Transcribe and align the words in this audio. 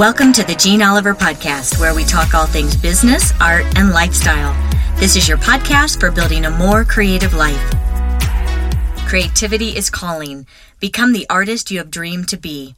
Welcome 0.00 0.32
to 0.32 0.42
the 0.42 0.54
Jeanne 0.54 0.80
Oliver 0.80 1.12
Podcast, 1.12 1.78
where 1.78 1.94
we 1.94 2.04
talk 2.04 2.32
all 2.32 2.46
things 2.46 2.74
business, 2.74 3.38
art, 3.38 3.66
and 3.76 3.90
lifestyle. 3.90 4.54
This 4.98 5.14
is 5.14 5.28
your 5.28 5.36
podcast 5.36 6.00
for 6.00 6.10
building 6.10 6.46
a 6.46 6.50
more 6.50 6.86
creative 6.86 7.34
life. 7.34 7.60
Creativity 9.06 9.76
is 9.76 9.90
calling. 9.90 10.46
Become 10.78 11.12
the 11.12 11.26
artist 11.28 11.70
you 11.70 11.76
have 11.76 11.90
dreamed 11.90 12.28
to 12.28 12.38
be. 12.38 12.76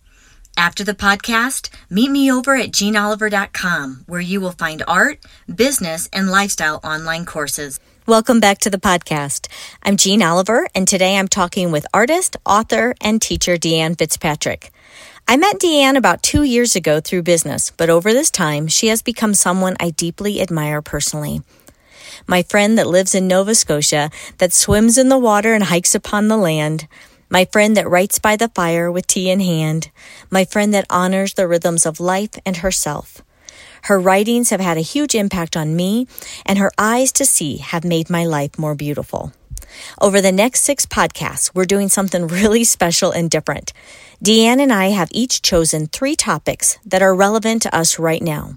After 0.57 0.83
the 0.83 0.95
podcast, 0.95 1.71
meet 1.89 2.11
me 2.11 2.33
over 2.33 2.57
at 2.57 2.73
jeanneoliver.com, 2.73 4.03
where 4.09 4.21
you 4.21 4.41
will 4.41 4.51
find 4.51 4.83
art, 4.89 5.21
business, 5.47 6.09
and 6.13 6.29
lifestyle 6.29 6.81
online 6.83 7.25
courses. 7.25 7.79
Welcome 8.05 8.41
back 8.41 8.59
to 8.59 8.69
the 8.69 8.81
podcast. 8.81 9.47
I'm 9.85 9.97
Jeanne 9.97 10.25
Oliver, 10.25 10.67
and 10.75 10.89
today 10.89 11.17
I'm 11.17 11.29
talking 11.29 11.71
with 11.71 11.87
artist, 11.95 12.37
author, 12.45 12.97
and 13.01 13.23
teacher 13.23 13.57
Deanne 13.57 13.97
Fitzpatrick. 13.97 14.72
I 15.33 15.39
met 15.39 15.59
Deanne 15.59 15.97
about 15.97 16.23
two 16.23 16.43
years 16.43 16.77
ago 16.77 17.01
through 17.01 17.23
business, 17.23 17.71
but 17.71 17.89
over 17.89 18.13
this 18.13 18.31
time, 18.31 18.69
she 18.69 18.89
has 18.89 19.01
become 19.01 19.33
someone 19.33 19.79
I 19.81 19.89
deeply 19.89 20.43
admire 20.43 20.83
personally. 20.83 21.41
My 22.27 22.43
friend 22.43 22.77
that 22.77 22.87
lives 22.87 23.15
in 23.15 23.29
Nova 23.29 23.55
Scotia, 23.55 24.11
that 24.37 24.53
swims 24.53 24.99
in 24.99 25.09
the 25.09 25.19
water 25.19 25.55
and 25.55 25.65
hikes 25.65 25.95
upon 25.95 26.29
the 26.29 26.37
land, 26.37 26.87
my 27.31 27.47
friend 27.47 27.75
that 27.79 27.89
writes 27.89 28.19
by 28.19 28.37
the 28.37 28.51
fire 28.51 28.93
with 28.93 29.07
tea 29.07 29.31
in 29.31 29.41
hand, 29.41 29.91
my 30.31 30.45
friend 30.45 30.75
that 30.75 30.85
honors 30.91 31.33
the 31.33 31.49
rhythms 31.49 31.87
of 31.87 31.99
life 31.99 32.39
and 32.45 32.59
herself. 32.59 33.23
Her 33.85 33.99
writings 33.99 34.51
have 34.51 34.61
had 34.61 34.77
a 34.77 34.83
huge 34.83 35.15
impact 35.15 35.57
on 35.57 35.75
me, 35.75 36.09
and 36.45 36.59
her 36.59 36.73
eyes 36.77 37.11
to 37.13 37.25
see 37.25 37.57
have 37.57 37.85
made 37.85 38.11
my 38.11 38.27
life 38.27 38.59
more 38.59 38.75
beautiful. 38.75 39.33
Over 40.01 40.21
the 40.21 40.33
next 40.33 40.63
six 40.63 40.87
podcasts, 40.87 41.55
we're 41.55 41.65
doing 41.65 41.89
something 41.89 42.27
really 42.27 42.65
special 42.65 43.11
and 43.11 43.31
different. 43.31 43.73
Deanne 44.25 44.61
and 44.61 44.73
I 44.73 44.91
have 44.91 45.09
each 45.13 45.43
chosen 45.43 45.87
three 45.87 46.17
topics 46.17 46.79
that 46.85 47.03
are 47.03 47.15
relevant 47.15 47.63
to 47.63 47.75
us 47.75 47.99
right 47.99 48.23
now. 48.23 48.57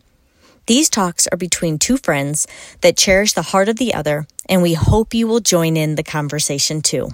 These 0.67 0.89
talks 0.89 1.27
are 1.27 1.37
between 1.37 1.77
two 1.77 1.97
friends 1.97 2.47
that 2.81 2.97
cherish 2.97 3.33
the 3.33 3.41
heart 3.41 3.69
of 3.69 3.77
the 3.77 3.93
other, 3.93 4.27
and 4.49 4.61
we 4.61 4.73
hope 4.73 5.13
you 5.13 5.27
will 5.27 5.39
join 5.39 5.77
in 5.77 5.95
the 5.95 6.03
conversation 6.03 6.81
too. 6.81 7.09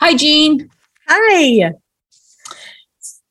Hi, 0.00 0.14
Jeanne. 0.14 0.70
Hi. 1.08 1.72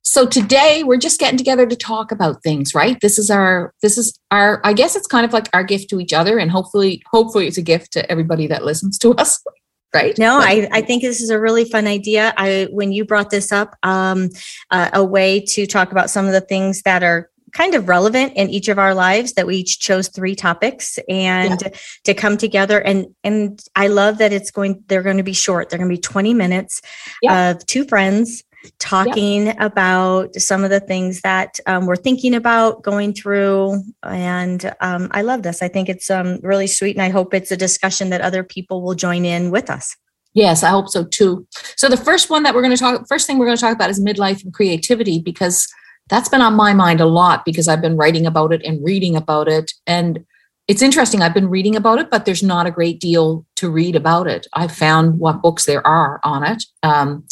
So 0.02 0.26
today 0.26 0.84
we're 0.84 0.98
just 0.98 1.20
getting 1.20 1.38
together 1.38 1.68
to 1.68 1.76
talk 1.76 2.12
about 2.12 2.42
things, 2.42 2.74
right? 2.74 2.98
This 3.02 3.20
is 3.20 3.30
our 3.30 3.74
this 3.82 3.98
is 3.98 4.18
our 4.32 4.62
I 4.64 4.74
guess 4.74 4.96
it's 4.96 5.06
kind 5.06 5.26
of 5.26 5.34
like 5.34 5.50
our 5.54 5.64
gift 5.64 5.90
to 5.90 6.00
each 6.00 6.14
other 6.14 6.40
and 6.40 6.50
hopefully 6.50 7.04
hopefully 7.12 7.46
it's 7.46 7.58
a 7.58 7.62
gift 7.62 7.92
to 7.92 8.10
everybody 8.10 8.48
that 8.48 8.64
listens 8.64 8.98
to 9.00 9.14
us 9.16 9.44
right? 9.98 10.18
No, 10.18 10.40
I, 10.40 10.68
I 10.72 10.82
think 10.82 11.02
this 11.02 11.22
is 11.22 11.30
a 11.30 11.40
really 11.40 11.66
fun 11.66 11.88
idea. 11.88 12.34
I 12.38 12.68
when 12.72 12.92
you 12.92 13.06
brought 13.06 13.30
this 13.30 13.52
up, 13.52 13.76
um, 13.84 14.30
uh, 14.72 14.90
a 14.94 15.04
way 15.04 15.42
to 15.42 15.66
talk 15.66 15.92
about 15.92 16.10
some 16.10 16.26
of 16.26 16.32
the 16.32 16.42
things 16.42 16.82
that 16.84 17.04
are 17.04 17.30
kind 17.54 17.76
of 17.76 17.88
relevant 17.88 18.34
in 18.36 18.50
each 18.50 18.68
of 18.68 18.78
our 18.78 18.94
lives 18.94 19.34
that 19.34 19.48
we 19.48 19.58
each 19.58 19.80
chose 19.80 20.10
three 20.10 20.36
topics 20.36 21.00
and 21.10 21.62
yeah. 21.62 21.70
to 22.04 22.14
come 22.14 22.38
together 22.38 22.80
and 22.80 23.08
and 23.24 23.62
I 23.76 23.88
love 23.88 24.18
that 24.18 24.34
it's 24.34 24.52
going 24.52 24.84
they're 24.88 25.02
going 25.02 25.18
to 25.18 25.24
be 25.24 25.34
short 25.34 25.70
they're 25.70 25.80
going 25.80 25.90
to 25.90 25.96
be 25.96 26.02
20 26.02 26.34
minutes 26.34 26.82
yeah. 27.22 27.52
of 27.52 27.66
two 27.66 27.86
friends 27.86 28.44
talking 28.80 29.60
about 29.60 30.36
some 30.36 30.64
of 30.64 30.70
the 30.70 30.80
things 30.80 31.22
that 31.22 31.60
um, 31.66 31.86
we're 31.86 31.96
thinking 31.96 32.34
about 32.34 32.82
going 32.84 33.14
through. 33.14 33.84
And 34.04 34.74
um, 34.82 35.08
I 35.12 35.22
love 35.22 35.44
this. 35.44 35.62
I 35.62 35.68
think 35.68 35.90
it's 35.90 36.10
um, 36.10 36.40
really 36.42 36.68
sweet. 36.68 36.96
And 36.96 37.04
I 37.04 37.10
hope 37.10 37.34
it's 37.34 37.52
a 37.52 37.58
discussion 37.58 38.10
that 38.10 38.22
other 38.22 38.44
people 38.44 38.82
will 38.82 38.96
join 38.96 39.26
in 39.26 39.52
with 39.52 39.70
us. 39.70 39.96
Yes, 40.34 40.62
I 40.62 40.70
hope 40.70 40.90
so 40.90 41.04
too. 41.04 41.48
So 41.76 41.90
the 41.90 41.98
first 41.98 42.30
one 42.30 42.44
that 42.44 42.54
we're 42.54 42.62
going 42.62 42.76
to 42.76 42.78
talk, 42.78 43.08
first 43.08 43.26
thing 43.26 43.40
we're 43.40 43.48
going 43.48 43.58
to 43.58 43.62
talk 43.62 43.76
about 43.76 43.90
is 43.90 44.00
midlife 44.00 44.44
and 44.44 44.54
creativity 44.54 45.20
because 45.20 45.68
that's 46.10 46.30
been 46.30 46.42
on 46.42 46.54
my 46.54 46.74
mind 46.74 47.02
a 47.02 47.06
lot 47.06 47.44
because 47.44 47.68
I've 47.68 47.82
been 47.82 47.98
writing 47.98 48.26
about 48.26 48.54
it 48.54 48.62
and 48.64 48.84
reading 48.84 49.16
about 49.16 49.48
it. 49.48 49.72
And 49.88 50.26
it's 50.68 50.82
interesting. 50.82 51.22
I've 51.22 51.34
been 51.34 51.50
reading 51.50 51.76
about 51.76 52.00
it, 52.00 52.10
but 52.10 52.26
there's 52.26 52.44
not 52.44 52.68
a 52.68 52.72
great 52.72 53.00
deal 53.00 53.46
to 53.56 53.70
read 53.70 53.96
about 53.96 54.28
it. 54.28 54.48
I've 54.54 54.72
found 54.72 55.20
what 55.20 55.42
books 55.42 55.66
there 55.66 55.86
are 55.88 56.20
on 56.24 56.44
it. 56.44 56.64
Um, 56.84 57.26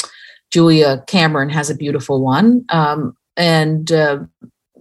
Julia 0.56 1.04
Cameron 1.06 1.50
has 1.50 1.70
a 1.70 1.76
beautiful 1.76 2.22
one, 2.22 2.64
um, 2.70 3.14
and 3.36 3.92
uh, 3.92 4.20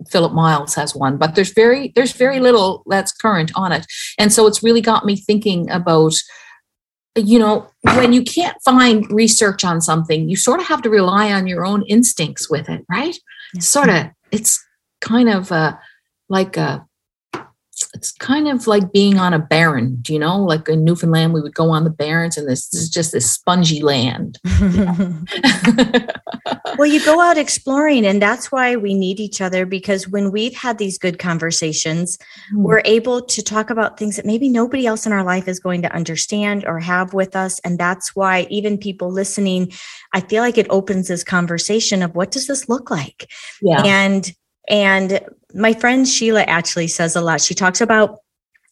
Philip 0.09 0.33
Miles 0.33 0.73
has 0.77 0.95
one. 0.95 1.17
But 1.17 1.35
there's 1.35 1.53
very 1.53 1.93
there's 1.97 2.13
very 2.13 2.39
little 2.39 2.85
that's 2.87 3.11
current 3.11 3.51
on 3.57 3.73
it, 3.73 3.85
and 4.17 4.33
so 4.33 4.47
it's 4.47 4.63
really 4.63 4.81
got 4.81 5.05
me 5.05 5.17
thinking 5.17 5.69
about 5.71 6.15
you 7.17 7.41
know 7.41 7.69
when 7.83 8.13
you 8.13 8.23
can't 8.23 8.57
find 8.65 9.11
research 9.11 9.65
on 9.65 9.81
something 9.81 10.29
you 10.29 10.35
sort 10.37 10.61
of 10.61 10.67
have 10.67 10.83
to 10.83 10.91
rely 10.91 11.33
on 11.33 11.47
your 11.47 11.65
own 11.65 11.85
instincts 11.87 12.51
with 12.51 12.69
it 12.69 12.85
right 12.91 13.17
sort 13.61 13.89
of 13.89 14.07
it's 14.33 14.61
kind 15.01 15.29
of 15.29 15.53
uh, 15.53 15.77
like 16.29 16.57
a 16.57 16.85
it's 17.95 18.13
kind 18.13 18.49
of 18.49 18.67
like 18.67 18.93
being 18.93 19.19
on 19.19 19.33
a 19.33 19.39
barren, 19.39 20.03
you 20.09 20.19
know, 20.19 20.43
like 20.43 20.69
in 20.69 20.85
Newfoundland, 20.85 21.33
we 21.33 21.41
would 21.41 21.55
go 21.55 21.71
on 21.71 21.85
the 21.85 21.91
barrens 21.91 22.37
and 22.37 22.49
this, 22.49 22.69
this 22.69 22.83
is 22.83 22.91
just 22.91 23.13
this 23.13 23.31
spongy 23.31 23.83
land. 23.83 24.41
well, 26.77 26.87
you 26.87 27.05
go 27.05 27.21
out 27.21 27.39
exploring, 27.39 28.05
and 28.05 28.21
that's 28.21 28.51
why 28.51 28.75
we 28.75 28.95
need 28.95 29.21
each 29.21 29.41
other 29.41 29.65
because 29.65 30.09
when 30.09 30.33
we've 30.33 30.57
had 30.57 30.79
these 30.79 30.99
good 30.99 31.21
conversations, 31.21 32.19
mm. 32.53 32.65
we're 32.65 32.83
able 32.85 33.23
to 33.23 33.43
talk 33.43 33.71
about 33.71 33.97
things 33.97 34.17
that 34.17 34.27
maybe 34.27 34.49
nobody 34.49 34.87
else 34.87 35.07
in 35.07 35.13
our 35.13 35.25
life 35.25 35.47
is 35.47 35.61
going 35.61 35.83
to 35.83 35.95
understand 35.95 36.65
or 36.67 36.81
have 36.81 37.15
with 37.15 37.37
us. 37.37 37.61
And 37.61 37.79
that's 37.79 38.17
why 38.17 38.49
even 38.51 38.77
people 38.77 39.11
listening, 39.11 39.73
I 40.13 40.21
feel 40.21 40.43
like 40.43 40.59
it 40.59 40.67
opens 40.69 41.07
this 41.09 41.23
conversation 41.23 42.03
of 42.03 42.17
what 42.17 42.33
does 42.33 42.49
this 42.49 42.69
look 42.69 42.91
like? 42.91 43.31
Yeah. 43.63 43.83
And 43.85 44.33
and 44.69 45.21
my 45.55 45.73
friend 45.73 46.07
Sheila 46.09 46.43
actually 46.43 46.89
says 46.89 47.17
a 47.17 47.21
lot. 47.21 47.41
She 47.41 47.55
talks 47.55 47.81
about 47.81 48.19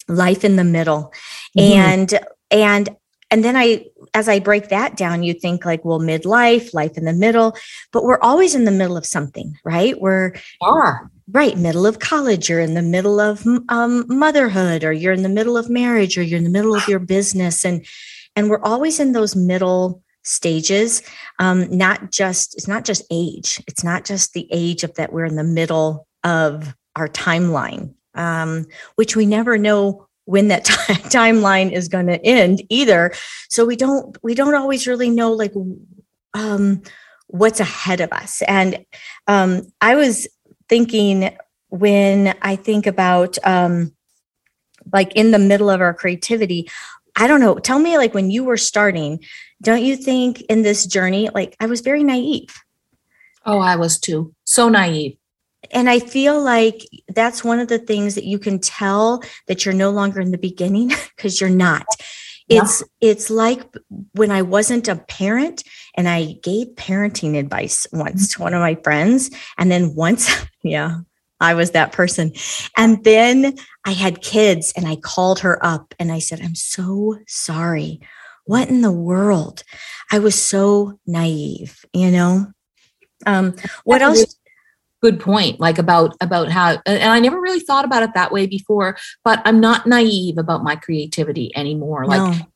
life 0.09 0.45
in 0.45 0.57
the 0.57 0.65
middle. 0.65 1.13
Mm-hmm. 1.57 1.79
And 1.79 2.21
and 2.51 2.97
and 3.31 3.45
then 3.45 3.57
I 3.57 3.87
as 4.15 4.29
I 4.29 4.41
break 4.41 4.69
that 4.69 4.97
down, 4.97 5.23
you 5.23 5.33
think 5.33 5.65
like, 5.65 5.85
well, 5.85 6.01
midlife, 6.01 6.75
life 6.75 6.99
in 6.99 7.05
the 7.05 7.13
middle, 7.13 7.57
but 7.93 8.05
we're 8.05 8.21
always 8.21 8.55
in 8.55 8.65
the 8.65 8.71
middle 8.71 8.97
of 8.97 9.07
something, 9.07 9.57
right? 9.65 10.01
We're 10.01 10.35
are 10.61 11.11
right 11.31 11.57
middle 11.57 11.87
of 11.87 12.01
college 12.01 12.49
you're 12.49 12.61
in 12.61 12.75
the 12.75 12.83
middle 12.83 13.21
of 13.21 13.47
um, 13.69 14.05
motherhood 14.09 14.85
or 14.85 14.93
you're 14.93 15.13
in 15.13 15.23
the 15.23 15.29
middle 15.29 15.57
of 15.57 15.71
marriage 15.71 16.19
or 16.19 16.23
you're 16.23 16.39
in 16.39 16.45
the 16.45 16.51
middle 16.51 16.75
of 16.75 16.87
your 16.89 16.99
business 16.99 17.65
and 17.65 17.87
and 18.35 18.51
we're 18.51 18.63
always 18.63 18.99
in 18.99 19.13
those 19.13 19.37
middle 19.37 20.02
stages 20.23 21.03
um, 21.39 21.67
not 21.77 22.11
just 22.11 22.55
it's 22.55 22.69
not 22.69 22.85
just 22.85 23.03
age 23.11 23.63
it's 23.67 23.83
not 23.83 24.05
just 24.05 24.33
the 24.33 24.47
age 24.51 24.85
of 24.85 24.95
that 24.95 25.13
we're 25.13 25.25
in 25.25 25.37
the 25.37 25.45
middle 25.45 26.07
of 26.25 26.75
our 26.97 27.09
timeline, 27.09 27.95
um, 28.15 28.67
which 28.97 29.17
we 29.17 29.27
never 29.27 29.59
know 29.59 30.07
when 30.25 30.49
that 30.49 30.65
t- 30.65 30.73
timeline 31.09 31.73
is 31.73 31.89
going 31.89 32.07
to 32.07 32.25
end 32.25 32.63
either. 32.69 33.13
So 33.49 33.65
we 33.65 33.77
don't 33.77 34.17
we 34.23 34.35
don't 34.35 34.55
always 34.55 34.87
really 34.87 35.11
know 35.11 35.33
like 35.33 35.53
um, 36.35 36.83
what's 37.29 37.61
ahead 37.61 38.01
of 38.01 38.13
us. 38.13 38.43
And 38.43 38.85
um, 39.27 39.73
I 39.81 39.95
was 39.95 40.29
thinking 40.69 41.37
when 41.69 42.35
I 42.43 42.57
think 42.57 42.87
about 42.87 43.39
um, 43.45 43.95
like 44.93 45.13
in 45.15 45.31
the 45.31 45.39
middle 45.39 45.71
of 45.71 45.81
our 45.81 45.95
creativity, 45.95 46.69
I 47.17 47.27
don't 47.27 47.41
know. 47.41 47.59
Tell 47.59 47.79
me, 47.79 47.99
like 47.99 48.15
when 48.15 48.31
you 48.31 48.45
were 48.45 48.57
starting, 48.57 49.23
don't 49.61 49.83
you 49.83 49.97
think 49.97 50.41
in 50.43 50.63
this 50.63 50.87
journey, 50.87 51.29
like 51.35 51.57
I 51.61 51.67
was 51.67 51.81
very 51.81 52.05
naive? 52.05 52.55
Oh, 53.45 53.59
I 53.59 53.77
was 53.77 53.99
too. 53.99 54.35
So 54.45 54.69
naive 54.69 55.17
and 55.71 55.89
I 55.89 56.01
feel 56.01 56.43
like 56.43 56.87
that's 57.09 57.45
one 57.45 57.61
of 57.61 57.69
the 57.69 57.79
things 57.79 58.15
that 58.15 58.25
you 58.25 58.39
can 58.39 58.59
tell 58.59 59.23
that 59.47 59.65
you're 59.65 59.75
no 59.75 59.91
longer 59.91 60.21
in 60.21 60.31
the 60.31 60.39
beginning 60.39 60.89
because 61.17 61.41
you're 61.41 61.51
not. 61.51 61.87
It's 62.49 62.83
yeah. 63.01 63.11
it's 63.11 63.31
like 63.31 63.63
when 64.15 64.31
I 64.31 64.43
wasn't 64.43 64.89
a 64.89 64.97
parent 64.97 65.63
and 65.95 66.09
I 66.09 66.35
gave 66.43 66.69
parenting 66.75 67.39
advice 67.39 67.87
once 67.93 68.29
mm-hmm. 68.29 68.39
to 68.39 68.43
one 68.43 68.55
of 68.55 68.61
my 68.61 68.75
friends 68.83 69.31
and 69.59 69.71
then 69.71 69.95
once 69.95 70.29
yeah, 70.63 71.01
I 71.43 71.55
was 71.55 71.73
that 71.73 71.93
person. 71.93 72.33
And 72.77 73.03
then 73.05 73.57
I 73.85 73.93
had 73.93 74.23
kids 74.23 74.73
and 74.77 74.87
I 74.87 74.97
called 74.97 75.41
her 75.41 75.65
up 75.65 75.95
and 75.99 76.13
I 76.13 76.21
said, 76.21 76.41
"I'm 76.41 76.55
so 76.55 77.19
sorry. 77.27 78.01
What 78.45 78.69
in 78.69 78.81
the 78.81 78.93
world? 78.93 79.63
I 80.11 80.19
was 80.19 80.41
so 80.41 80.99
naive, 81.07 81.85
you 81.93 82.11
know?" 82.11 82.53
Um 83.27 83.55
what 83.85 84.03
else 84.03 84.37
good 85.03 85.19
point 85.19 85.59
like 85.59 85.79
about 85.79 86.15
about 86.21 86.49
how 86.49 86.81
and 86.87 87.11
i 87.11 87.19
never 87.19 87.41
really 87.41 87.61
thought 87.61 87.85
about 87.85 88.05
it 88.05 88.15
that 88.15 88.31
way 88.31 88.47
before 88.47 88.97
but 89.25 89.43
i'm 89.45 89.59
not 89.59 89.87
naive 89.87 90.39
about 90.39 90.63
my 90.63 90.77
creativity 90.77 91.51
anymore 91.57 92.05
no. 92.05 92.09
like 92.09 92.47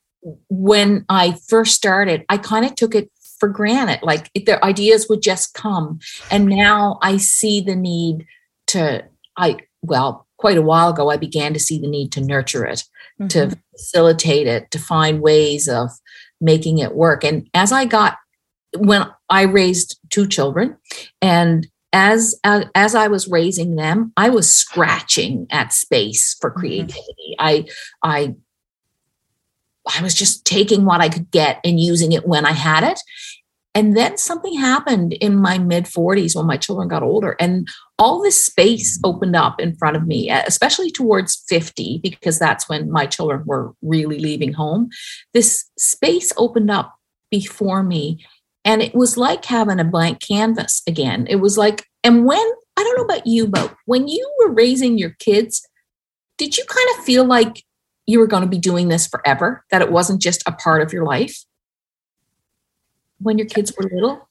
when 0.49 1.05
i 1.09 1.33
first 1.49 1.75
started 1.75 2.25
i 2.29 2.39
kind 2.39 2.65
of 2.65 2.75
took 2.77 2.95
it 2.95 3.11
for 3.41 3.49
granted 3.49 3.99
like 4.03 4.33
the 4.35 4.65
ideas 4.65 5.09
would 5.09 5.21
just 5.21 5.55
come 5.55 5.99
and 6.31 6.47
now 6.47 6.99
i 7.03 7.17
see 7.17 7.61
the 7.61 7.77
need 7.77 8.25
to 8.67 9.05
i 9.37 9.57
well 9.83 10.27
quite 10.37 10.59
a 10.59 10.63
while 10.63 10.91
ago 10.91 11.11
i 11.11 11.17
began 11.17 11.53
to 11.53 11.61
see 11.61 11.79
the 11.79 11.89
need 11.89 12.13
to 12.13 12.21
nurture 12.21 12.65
it 12.65 12.85
mm-hmm. 13.21 13.29
to 13.29 13.57
facilitate 13.73 14.47
it 14.47 14.71
to 14.71 14.79
find 14.79 15.21
ways 15.21 15.69
of 15.69 15.91
making 16.41 16.79
it 16.79 16.95
work 16.95 17.25
and 17.25 17.49
as 17.55 17.73
i 17.73 17.85
got 17.85 18.17
when 18.79 19.07
i 19.29 19.43
raised 19.43 19.99
two 20.11 20.27
children 20.27 20.77
and 21.23 21.67
as 21.93 22.39
uh, 22.45 22.65
as 22.75 22.95
I 22.95 23.09
was 23.09 23.27
raising 23.27 23.77
them, 23.77 24.13
I 24.19 24.29
was 24.29 24.53
scratching 24.53 25.47
at 25.51 25.73
space 25.73 26.37
for 26.39 26.51
mm-hmm. 26.51 26.61
creativity. 26.61 27.37
Mm-hmm. 27.41 27.47
I 27.47 27.65
I 28.03 28.35
I 29.99 30.03
was 30.03 30.15
just 30.15 30.45
taking 30.45 30.85
what 30.85 31.01
I 31.01 31.09
could 31.09 31.31
get 31.31 31.61
and 31.65 31.81
using 31.81 32.13
it 32.13 32.27
when 32.27 32.45
I 32.45 32.53
had 32.53 32.85
it. 32.85 33.01
And 33.75 33.97
then 33.97 34.17
something 34.17 34.59
happened 34.59 35.13
in 35.15 35.37
my 35.37 35.59
mid 35.59 35.85
40s 35.85 36.35
when 36.35 36.47
my 36.47 36.57
children 36.57 36.89
got 36.89 37.03
older, 37.03 37.37
and 37.39 37.69
all 37.99 38.23
this 38.23 38.43
space 38.43 38.99
opened 39.05 39.35
up 39.37 39.61
in 39.61 39.75
front 39.77 39.97
of 39.97 40.07
me, 40.07 40.31
especially 40.31 40.91
towards 40.91 41.43
50, 41.49 42.01
because 42.03 42.39
that's 42.39 42.69
when 42.69 42.91
my 42.91 43.07
children 43.07 43.43
were 43.47 43.73
really 43.83 44.19
leaving 44.19 44.53
home. 44.53 44.91
This 45.33 45.71
space 45.79 46.33
opened 46.37 46.71
up 46.71 46.95
before 47.31 47.83
me, 47.83 48.25
and 48.65 48.83
it 48.83 48.95
was 48.95 49.17
like 49.17 49.45
having 49.45 49.81
a 49.81 49.85
blank 49.85 50.21
canvas 50.21 50.83
again. 50.87 51.27
It 51.31 51.37
was 51.37 51.57
like, 51.57 51.87
and 52.05 52.27
when 52.27 52.47
I 52.77 52.83
don't 52.83 52.97
know 52.97 53.05
about 53.15 53.27
you, 53.27 53.47
but 53.47 53.75
when 53.87 54.09
you 54.09 54.31
were 54.41 54.53
raising 54.53 54.99
your 54.99 55.17
kids, 55.19 55.67
did 56.37 56.59
you 56.59 56.65
kind 56.69 56.89
of 56.99 57.05
feel 57.05 57.25
like 57.25 57.65
you 58.05 58.19
were 58.19 58.27
going 58.27 58.43
to 58.43 58.49
be 58.49 58.59
doing 58.59 58.89
this 58.89 59.07
forever, 59.07 59.65
that 59.71 59.83
it 59.83 59.91
wasn't 59.91 60.21
just 60.21 60.43
a 60.47 60.53
part 60.53 60.83
of 60.83 60.93
your 60.93 61.05
life? 61.05 61.45
when 63.19 63.39
your 63.39 63.47
kids 63.47 63.73
were 63.77 63.89
little? 63.93 64.29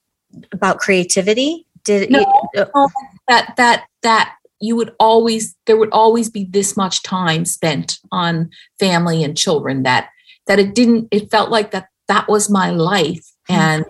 About 0.52 0.78
creativity? 0.78 1.65
Did 1.86 2.10
no, 2.10 2.20
it, 2.52 2.68
no, 2.74 2.88
that 3.28 3.54
that 3.56 3.86
that 4.02 4.34
you 4.60 4.76
would 4.76 4.94
always 4.98 5.54
there 5.66 5.76
would 5.76 5.92
always 5.92 6.28
be 6.28 6.44
this 6.44 6.76
much 6.76 7.02
time 7.02 7.44
spent 7.44 7.98
on 8.12 8.50
family 8.78 9.22
and 9.24 9.36
children 9.36 9.82
that 9.84 10.10
that 10.46 10.58
it 10.58 10.74
didn't 10.74 11.08
it 11.10 11.30
felt 11.30 11.50
like 11.50 11.70
that 11.70 11.88
that 12.08 12.28
was 12.28 12.50
my 12.50 12.70
life. 12.70 13.24
Hmm. 13.48 13.54
and 13.54 13.84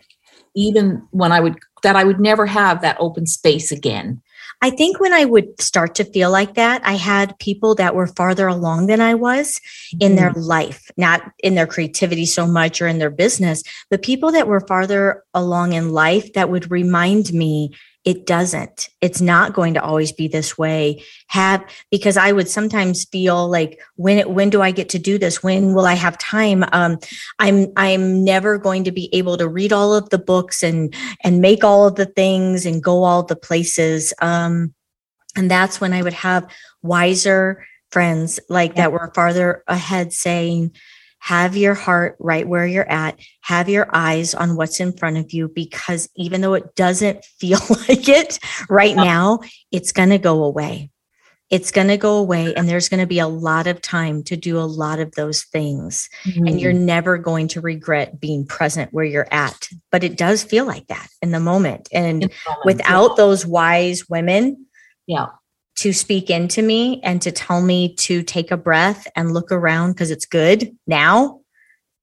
even 0.54 1.06
when 1.10 1.32
i 1.32 1.40
would 1.40 1.56
that 1.82 1.96
i 1.96 2.04
would 2.04 2.20
never 2.20 2.44
have 2.44 2.82
that 2.82 2.96
open 3.00 3.26
space 3.26 3.72
again 3.72 4.20
I 4.62 4.70
think 4.70 4.99
when 4.99 5.12
I 5.12 5.25
would 5.25 5.61
start 5.61 5.94
to 5.97 6.05
feel 6.05 6.31
like 6.31 6.55
that, 6.55 6.81
I 6.85 6.94
had 6.94 7.38
people 7.38 7.75
that 7.76 7.94
were 7.94 8.06
farther 8.06 8.47
along 8.47 8.87
than 8.87 9.00
I 9.00 9.14
was 9.14 9.61
in 10.00 10.12
mm. 10.12 10.17
their 10.17 10.32
life, 10.32 10.91
not 10.97 11.23
in 11.43 11.55
their 11.55 11.67
creativity 11.67 12.25
so 12.26 12.47
much 12.47 12.81
or 12.81 12.87
in 12.87 12.99
their 12.99 13.11
business, 13.11 13.62
but 13.91 14.03
people 14.03 14.32
that 14.32 14.49
were 14.49 14.61
farther 14.61 15.23
along 15.35 15.75
in 15.75 15.93
life 15.93 16.32
that 16.32 16.49
would 16.50 16.70
remind 16.70 17.32
me 17.32 17.75
it 18.06 18.25
doesn't. 18.25 18.88
It's 19.00 19.20
not 19.20 19.53
going 19.53 19.75
to 19.75 19.82
always 19.82 20.12
be 20.12 20.29
this 20.29 20.56
way. 20.56 21.03
Have 21.26 21.62
because 21.91 22.17
i 22.17 22.31
would 22.31 22.49
sometimes 22.49 23.05
feel 23.05 23.49
like 23.49 23.81
when 23.97 24.19
it, 24.19 24.31
when 24.31 24.49
do 24.49 24.62
i 24.62 24.70
get 24.70 24.88
to 24.91 24.99
do 24.99 25.19
this? 25.19 25.43
When 25.43 25.75
will 25.75 25.85
i 25.85 25.94
have 25.94 26.17
time? 26.17 26.64
Um, 26.73 26.99
i'm 27.41 27.67
i'm 27.76 28.25
never 28.25 28.56
going 28.56 28.85
to 28.85 28.93
be 28.93 29.11
able 29.12 29.37
to 29.37 29.49
read 29.49 29.73
all 29.73 29.94
of 29.94 30.08
the 30.11 30.19
books 30.19 30.62
and 30.62 30.94
and 31.25 31.41
make 31.41 31.64
all 31.64 31.87
of 31.87 31.97
the 31.97 32.06
things 32.06 32.64
and 32.64 32.82
go 32.82 33.03
all 33.03 33.25
the 33.25 33.37
places. 33.37 34.14
Um, 34.23 34.73
and 35.37 35.50
that's 35.50 35.81
when 35.81 35.93
i 35.93 36.00
would 36.00 36.14
have 36.14 36.49
wiser 36.82 37.67
friends 37.91 38.38
like 38.49 38.70
yeah. 38.70 38.82
that 38.82 38.93
were 38.93 39.12
farther 39.14 39.64
ahead 39.67 40.12
saying 40.12 40.70
have 41.26 41.56
your 41.56 41.75
heart 41.75 42.14
right 42.20 42.46
where 42.46 42.64
you're 42.64 42.88
at, 42.88 43.19
have 43.40 43.69
your 43.69 43.88
eyes 43.93 44.32
on 44.32 44.55
what's 44.55 44.78
in 44.78 44.93
front 44.93 45.17
of 45.17 45.32
you, 45.32 45.49
because 45.49 46.08
even 46.14 46.40
though 46.40 46.55
it 46.55 46.76
doesn't 46.76 47.25
feel 47.40 47.58
like 47.88 48.08
it 48.08 48.38
right 48.70 48.94
now, 48.94 49.40
it's 49.73 49.90
going 49.90 50.11
to 50.11 50.19
go 50.19 50.44
away. 50.44 50.88
It's 51.50 51.73
going 51.73 51.88
to 51.88 51.96
go 51.96 52.19
away, 52.19 52.55
and 52.55 52.69
there's 52.69 52.88
going 52.88 53.00
to 53.00 53.08
be 53.08 53.19
a 53.19 53.26
lot 53.26 53.67
of 53.67 53.81
time 53.81 54.23
to 54.25 54.37
do 54.37 54.56
a 54.56 54.70
lot 54.70 55.00
of 55.00 55.17
those 55.17 55.43
things. 55.43 56.08
Mm-hmm. 56.25 56.46
And 56.46 56.61
you're 56.61 56.73
mm-hmm. 56.73 56.87
never 56.87 57.19
going 57.19 57.49
to 57.49 57.61
regret 57.61 58.20
being 58.20 58.46
present 58.46 58.93
where 58.93 59.05
you're 59.05 59.28
at. 59.32 59.69
But 59.90 60.05
it 60.05 60.17
does 60.17 60.44
feel 60.44 60.64
like 60.64 60.87
that 60.87 61.08
in 61.23 61.32
the 61.32 61.40
moment. 61.40 61.88
And 61.93 62.23
the 62.23 62.31
moment, 62.46 62.64
without 62.64 63.11
yeah. 63.11 63.17
those 63.17 63.44
wise 63.44 64.08
women, 64.08 64.67
yeah 65.08 65.26
to 65.76 65.93
speak 65.93 66.31
into 66.31 66.62
me 66.62 67.00
and 67.02 67.20
to 67.23 67.31
tell 67.31 67.61
me 67.61 67.94
to 67.94 68.23
take 68.23 68.50
a 68.50 68.56
breath 68.56 69.06
and 69.14 69.32
look 69.32 69.52
around 69.52 69.93
because 69.93 70.11
it's 70.11 70.25
good 70.25 70.75
now. 70.87 71.40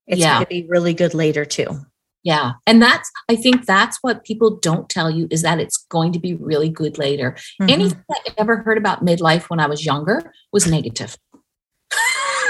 It's 0.06 0.22
yeah. 0.22 0.36
going 0.36 0.46
to 0.46 0.50
be 0.50 0.68
really 0.70 0.94
good 0.94 1.14
later 1.14 1.44
too. 1.44 1.86
Yeah. 2.24 2.54
And 2.66 2.82
that's, 2.82 3.12
I 3.30 3.36
think 3.36 3.66
that's 3.66 3.98
what 4.02 4.24
people 4.24 4.58
don't 4.58 4.88
tell 4.88 5.10
you 5.10 5.28
is 5.30 5.42
that 5.42 5.60
it's 5.60 5.78
going 5.90 6.14
to 6.14 6.20
be 6.20 6.36
really 6.36 6.70
good 6.70 6.98
later. 6.98 7.32
Mm-hmm. 7.62 7.70
Anything 7.70 8.04
I 8.12 8.32
ever 8.38 8.58
heard 8.58 8.78
about 8.78 9.04
midlife 9.04 9.50
when 9.50 9.60
I 9.60 9.68
was 9.68 9.86
younger 9.86 10.34
was 10.52 10.68
negative. 10.68 11.18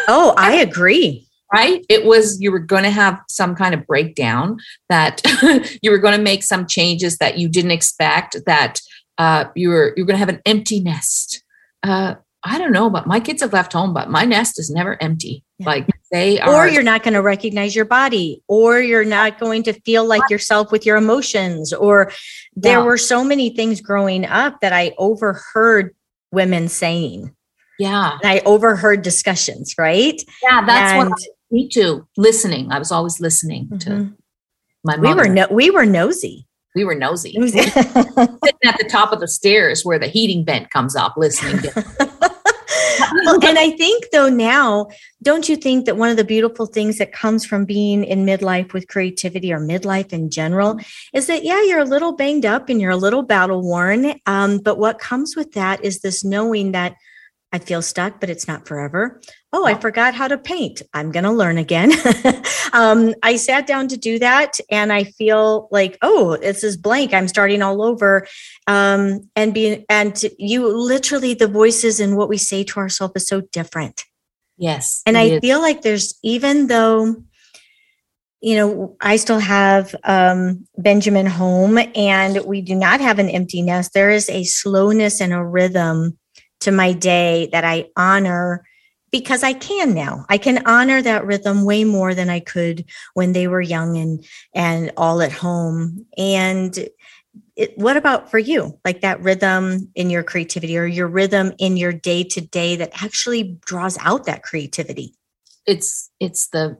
oh, 0.08 0.36
I 0.38 0.56
agree. 0.58 1.28
Right? 1.52 1.86
It 1.88 2.06
was 2.06 2.42
you 2.42 2.52
were 2.52 2.60
going 2.60 2.84
to 2.84 2.90
have 2.90 3.22
some 3.30 3.54
kind 3.54 3.75
of 3.75 3.86
breakdown, 3.86 4.58
that 4.90 5.22
you 5.84 5.92
were 5.92 6.00
going 6.00 6.18
to 6.18 6.24
make 6.24 6.42
some 6.42 6.66
changes 6.66 7.18
that 7.18 7.38
you 7.38 7.48
didn't 7.48 7.70
expect, 7.70 8.36
that 8.48 8.80
uh, 9.18 9.45
you're 9.56 9.94
you're 9.95 10.06
going 10.06 10.15
to 10.15 10.25
have 10.25 10.30
an 10.30 10.42
empty 10.45 10.80
nest. 10.80 11.44
Uh, 11.81 12.15
I 12.45 12.57
don't 12.57 12.74
know, 12.74 12.89
but 12.89 13.07
my 13.07 13.21
kids 13.21 13.42
have 13.42 13.54
left 13.54 13.71
home, 13.71 13.94
but 13.94 14.10
my 14.10 14.25
nest 14.25 14.60
is 14.60 14.69
never 14.69 15.01
empty. 15.01 15.44
Yeah. 15.60 15.65
Like 15.65 15.88
they 16.12 16.39
are. 16.42 16.54
Or 16.54 16.68
you're 16.68 16.83
not 16.83 17.04
going 17.04 17.13
to 17.13 17.21
recognize 17.21 17.75
your 17.75 17.86
body, 17.86 18.44
or 18.48 18.81
you're 18.81 19.06
not 19.06 19.39
going 19.39 19.63
to 19.63 19.74
feel 19.74 20.06
like 20.06 20.30
yourself 20.30 20.71
with 20.71 20.86
your 20.86 20.98
emotions. 20.98 21.71
Or 21.71 22.12
there 22.56 22.80
yeah. 22.80 22.83
were 22.83 22.98
so 22.98 23.24
many 23.24 23.56
things 23.56 23.80
growing 23.80 24.25
up 24.25 24.60
that 24.62 24.74
I 24.74 24.94
overheard 24.98 25.95
women 26.31 26.68
saying. 26.68 27.33
Yeah. 27.80 28.18
And 28.21 28.31
I 28.31 28.42
overheard 28.45 29.04
discussions, 29.04 29.75
right? 29.77 30.21
Yeah, 30.44 30.65
that's 30.65 30.92
and, 30.92 31.10
what 31.10 31.19
I, 31.19 31.25
me 31.50 31.69
too. 31.69 32.07
Listening. 32.18 32.71
I 32.71 32.80
was 32.80 32.92
always 32.92 33.21
listening 33.21 33.68
mm-hmm. 33.68 33.77
to 33.77 34.13
my 34.83 34.98
mother. 34.98 35.01
We 35.01 35.13
were 35.13 35.33
no, 35.33 35.48
we 35.50 35.69
were 35.69 35.86
nosy 35.86 36.45
we 36.75 36.84
were 36.84 36.96
nosy. 36.96 37.31
Sitting 37.48 37.66
at 37.66 38.78
the 38.78 38.88
top 38.90 39.12
of 39.12 39.20
the 39.20 39.28
stairs 39.28 39.84
where 39.84 40.00
the 40.00 40.08
heating 40.08 40.46
vent 40.46 40.70
comes 40.72 40.96
up, 40.96 41.16
listening. 41.18 41.64
and 43.00 43.60
I 43.60 43.74
think 43.78 44.06
though 44.12 44.30
now, 44.30 44.88
don't 45.22 45.48
you 45.48 45.56
think 45.56 45.86
that 45.86 45.98
one 45.98 46.10
of 46.10 46.18
the 46.18 46.24
beautiful 46.24 46.66
things 46.66 46.98
that 46.98 47.12
comes 47.12 47.46
from 47.46 47.66
being 47.66 48.04
in 48.04 48.25
midlife 48.25 48.74
with 48.74 48.88
creativity 48.88 49.54
or 49.54 49.60
midlife 49.60 50.14
in 50.14 50.30
general 50.30 50.80
is 51.14 51.28
that 51.28 51.44
yeah, 51.44 51.62
you're 51.64 51.80
a 51.80 51.86
little 51.86 52.14
banged 52.14 52.46
up 52.46 52.70
and 52.70 52.81
you're 52.81 52.92
a 52.92 52.98
little 52.98 53.24
battle 53.24 53.62
worn, 53.62 54.20
um, 54.25 54.58
but 54.58 54.78
what 54.78 55.00
comes 55.00 55.36
with 55.36 55.52
that 55.54 55.84
is 55.84 56.00
this 56.00 56.24
knowing 56.24 56.72
that 56.72 56.96
I 57.54 57.60
feel 57.60 57.84
stuck, 57.84 58.20
but 58.20 58.32
it's 58.32 58.48
not 58.48 58.68
forever. 58.68 59.22
Oh, 59.54 59.68
I 59.68 59.76
forgot 59.76 60.16
how 60.16 60.28
to 60.28 60.40
paint. 60.40 60.82
I'm 60.96 61.12
going 61.12 61.24
to 61.24 61.32
learn 61.32 61.60
again. 61.60 61.92
um, 62.74 63.14
I 63.22 63.36
sat 63.36 63.68
down 63.68 63.88
to 63.90 63.98
do 63.98 64.18
that 64.18 64.58
and 64.72 64.92
I 64.92 65.04
feel 65.04 65.68
like, 65.70 66.00
oh, 66.02 66.32
it's 66.32 66.62
this 66.62 66.64
is 66.64 66.77
blank. 66.77 67.13
I'm 67.13 67.27
starting 67.27 67.62
all 67.62 67.84
over. 67.84 68.25
Um, 68.66 69.30
and 69.36 69.54
being, 69.54 69.86
and 69.88 70.20
you 70.39 70.68
literally, 70.68 71.36
the 71.36 71.48
voices 71.48 72.00
and 72.00 72.18
what 72.18 72.27
we 72.27 72.38
say 72.38 72.63
to 72.63 72.80
ourselves 72.80 73.13
is 73.18 73.27
so 73.27 73.42
different. 73.42 74.04
Yes. 74.58 75.04
And 75.06 75.16
I 75.16 75.24
is. 75.24 75.39
feel 75.42 75.62
like 75.62 75.84
there's, 75.84 76.18
even 76.24 76.66
though, 76.66 77.24
you 78.42 78.56
know, 78.56 78.98
I 79.00 79.18
still 79.18 79.39
have 79.39 79.96
um, 80.04 80.68
Benjamin 80.80 81.27
home 81.27 81.77
and 81.94 82.44
we 82.46 82.62
do 82.62 82.74
not 82.74 83.00
have 83.00 83.20
an 83.20 83.30
empty 83.30 83.62
nest. 83.62 83.94
There 83.94 84.10
is 84.10 84.27
a 84.30 84.44
slowness 84.44 85.22
and 85.22 85.34
a 85.34 85.44
rhythm 85.44 86.18
to 86.63 86.72
my 86.72 86.93
day 86.93 87.50
that 87.51 87.63
I 87.63 87.88
honor 87.96 88.65
because 89.12 89.43
I 89.43 89.53
can 89.53 89.93
now. 89.93 90.25
I 90.27 90.39
can 90.39 90.65
honor 90.65 91.01
that 91.01 91.25
rhythm 91.25 91.65
way 91.65 91.84
more 91.84 92.15
than 92.15 92.29
I 92.29 92.39
could 92.39 92.84
when 93.13 93.34
they 93.34 93.48
were 93.48 93.62
young 93.62 93.98
and 93.98 94.25
and 94.55 94.91
all 94.98 95.22
at 95.22 95.32
home. 95.32 96.05
And 96.17 96.89
it, 97.55 97.77
what 97.77 97.96
about 97.96 98.32
for 98.32 98.39
you? 98.39 98.79
Like 98.84 99.01
that 99.01 99.22
rhythm 99.22 99.91
in 99.93 100.10
your 100.10 100.24
creativity 100.24 100.77
or 100.77 100.88
your 100.88 101.08
rhythm 101.08 101.53
in 101.60 101.77
your 101.77 101.93
day 101.93 102.24
to 102.24 102.41
day 102.41 102.75
that 102.75 103.03
actually 103.03 103.60
draws 103.65 103.98
out 104.00 104.25
that 104.25 104.41
creativity? 104.41 105.13
It's 105.67 106.10
it's 106.20 106.48
the 106.48 106.77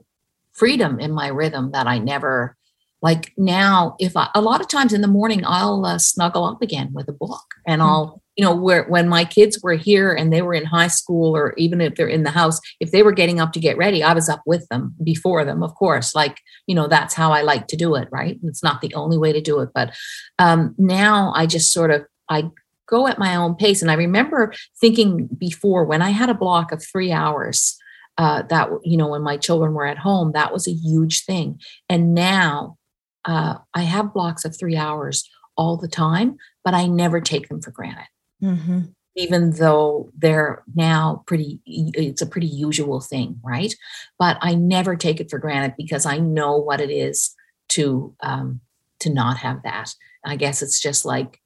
freedom 0.52 0.98
in 0.98 1.12
my 1.12 1.28
rhythm 1.28 1.70
that 1.70 1.86
I 1.86 1.98
never 1.98 2.56
like 3.00 3.32
now 3.36 3.94
if 4.00 4.16
I, 4.16 4.28
a 4.34 4.40
lot 4.40 4.60
of 4.60 4.68
times 4.68 4.92
in 4.92 5.02
the 5.02 5.08
morning 5.08 5.42
i'll 5.44 5.84
uh, 5.84 5.98
snuggle 5.98 6.44
up 6.44 6.62
again 6.62 6.90
with 6.92 7.06
a 7.08 7.12
book 7.12 7.44
and 7.66 7.82
hmm. 7.82 7.88
i'll 7.88 8.22
you 8.36 8.44
know 8.44 8.54
where 8.54 8.84
when 8.84 9.08
my 9.08 9.24
kids 9.24 9.60
were 9.62 9.74
here 9.74 10.12
and 10.12 10.32
they 10.32 10.42
were 10.42 10.54
in 10.54 10.64
high 10.64 10.88
school 10.88 11.36
or 11.36 11.54
even 11.56 11.80
if 11.80 11.94
they're 11.94 12.08
in 12.08 12.24
the 12.24 12.30
house 12.30 12.60
if 12.80 12.90
they 12.90 13.02
were 13.02 13.12
getting 13.12 13.40
up 13.40 13.52
to 13.52 13.60
get 13.60 13.76
ready 13.76 14.02
i 14.02 14.12
was 14.12 14.28
up 14.28 14.42
with 14.46 14.66
them 14.68 14.94
before 15.02 15.44
them 15.44 15.62
of 15.62 15.74
course. 15.74 16.14
Like 16.14 16.38
you 16.66 16.74
know 16.74 16.88
that's 16.88 17.14
how 17.14 17.32
i 17.32 17.42
like 17.42 17.66
to 17.68 17.76
do 17.76 17.94
it 17.94 18.08
right? 18.10 18.38
It's 18.42 18.62
not 18.62 18.80
the 18.80 18.94
only 18.94 19.18
way 19.18 19.32
to 19.32 19.40
do 19.40 19.60
it 19.60 19.70
but 19.74 19.94
um, 20.38 20.74
now 20.78 21.32
i 21.34 21.46
just 21.46 21.72
sort 21.72 21.90
of 21.90 22.04
i 22.28 22.50
go 22.86 23.06
at 23.06 23.18
my 23.18 23.36
own 23.36 23.54
pace. 23.54 23.82
And 23.82 23.90
i 23.90 23.94
remember 23.94 24.52
thinking 24.80 25.28
before 25.38 25.84
when 25.84 26.02
i 26.02 26.10
had 26.10 26.30
a 26.30 26.34
block 26.34 26.72
of 26.72 26.82
three 26.84 27.12
hours 27.12 27.78
uh, 28.18 28.42
that 28.42 28.68
you 28.84 28.96
know 28.96 29.08
when 29.08 29.22
my 29.22 29.36
children 29.36 29.74
were 29.74 29.86
at 29.86 29.98
home 29.98 30.32
that 30.32 30.52
was 30.52 30.68
a 30.68 30.72
huge 30.72 31.24
thing. 31.24 31.60
And 31.88 32.14
now 32.14 32.78
uh, 33.24 33.56
i 33.74 33.82
have 33.82 34.14
blocks 34.14 34.44
of 34.44 34.56
three 34.58 34.76
hours 34.76 35.28
all 35.56 35.76
the 35.76 35.88
time 35.88 36.36
but 36.64 36.74
i 36.74 36.86
never 36.86 37.20
take 37.20 37.48
them 37.48 37.60
for 37.60 37.70
granted 37.70 38.06
mm-hmm. 38.44 38.80
even 39.16 39.50
though 39.52 40.10
they're 40.16 40.62
now 40.74 41.22
pretty, 41.26 41.60
it's 41.66 42.22
a 42.22 42.26
pretty 42.26 42.46
usual 42.46 43.00
thing, 43.00 43.40
right? 43.42 43.74
But 44.18 44.38
I 44.40 44.54
never 44.54 44.96
take 44.96 45.20
it 45.20 45.30
for 45.30 45.38
granted 45.38 45.74
because 45.76 46.06
I 46.06 46.18
know 46.18 46.56
what 46.56 46.80
it 46.80 46.90
is 46.90 47.34
to 47.70 48.14
um, 48.20 48.60
to 49.00 49.10
not 49.10 49.38
have 49.38 49.62
that. 49.62 49.94
I 50.24 50.36
guess 50.36 50.62
it's 50.62 50.80
just 50.80 51.04
like 51.04 51.40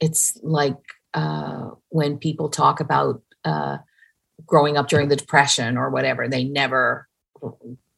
it's 0.00 0.38
like 0.42 0.76
uh, 1.14 1.70
when 1.88 2.18
people 2.18 2.48
talk 2.48 2.80
about 2.80 3.22
uh, 3.44 3.78
growing 4.46 4.76
up 4.76 4.88
during 4.88 5.08
the 5.08 5.16
depression 5.16 5.76
or 5.76 5.90
whatever 5.90 6.28
they 6.28 6.44
never 6.44 7.08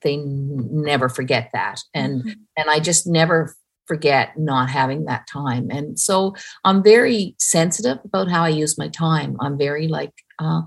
they 0.02 0.16
never 0.16 1.08
forget 1.08 1.50
that 1.52 1.80
and 1.94 2.20
mm-hmm. 2.20 2.30
and 2.56 2.70
i 2.70 2.78
just 2.78 3.06
never 3.06 3.54
forget 3.86 4.38
not 4.38 4.70
having 4.70 5.04
that 5.04 5.26
time. 5.26 5.70
And 5.70 5.98
so 5.98 6.34
i'm 6.64 6.82
very 6.82 7.34
sensitive 7.38 7.98
about 8.04 8.28
how 8.30 8.42
i 8.44 8.48
use 8.48 8.78
my 8.78 8.88
time. 8.88 9.36
I'm 9.40 9.58
very 9.58 9.88
like 9.88 10.12
uh, 10.38 10.62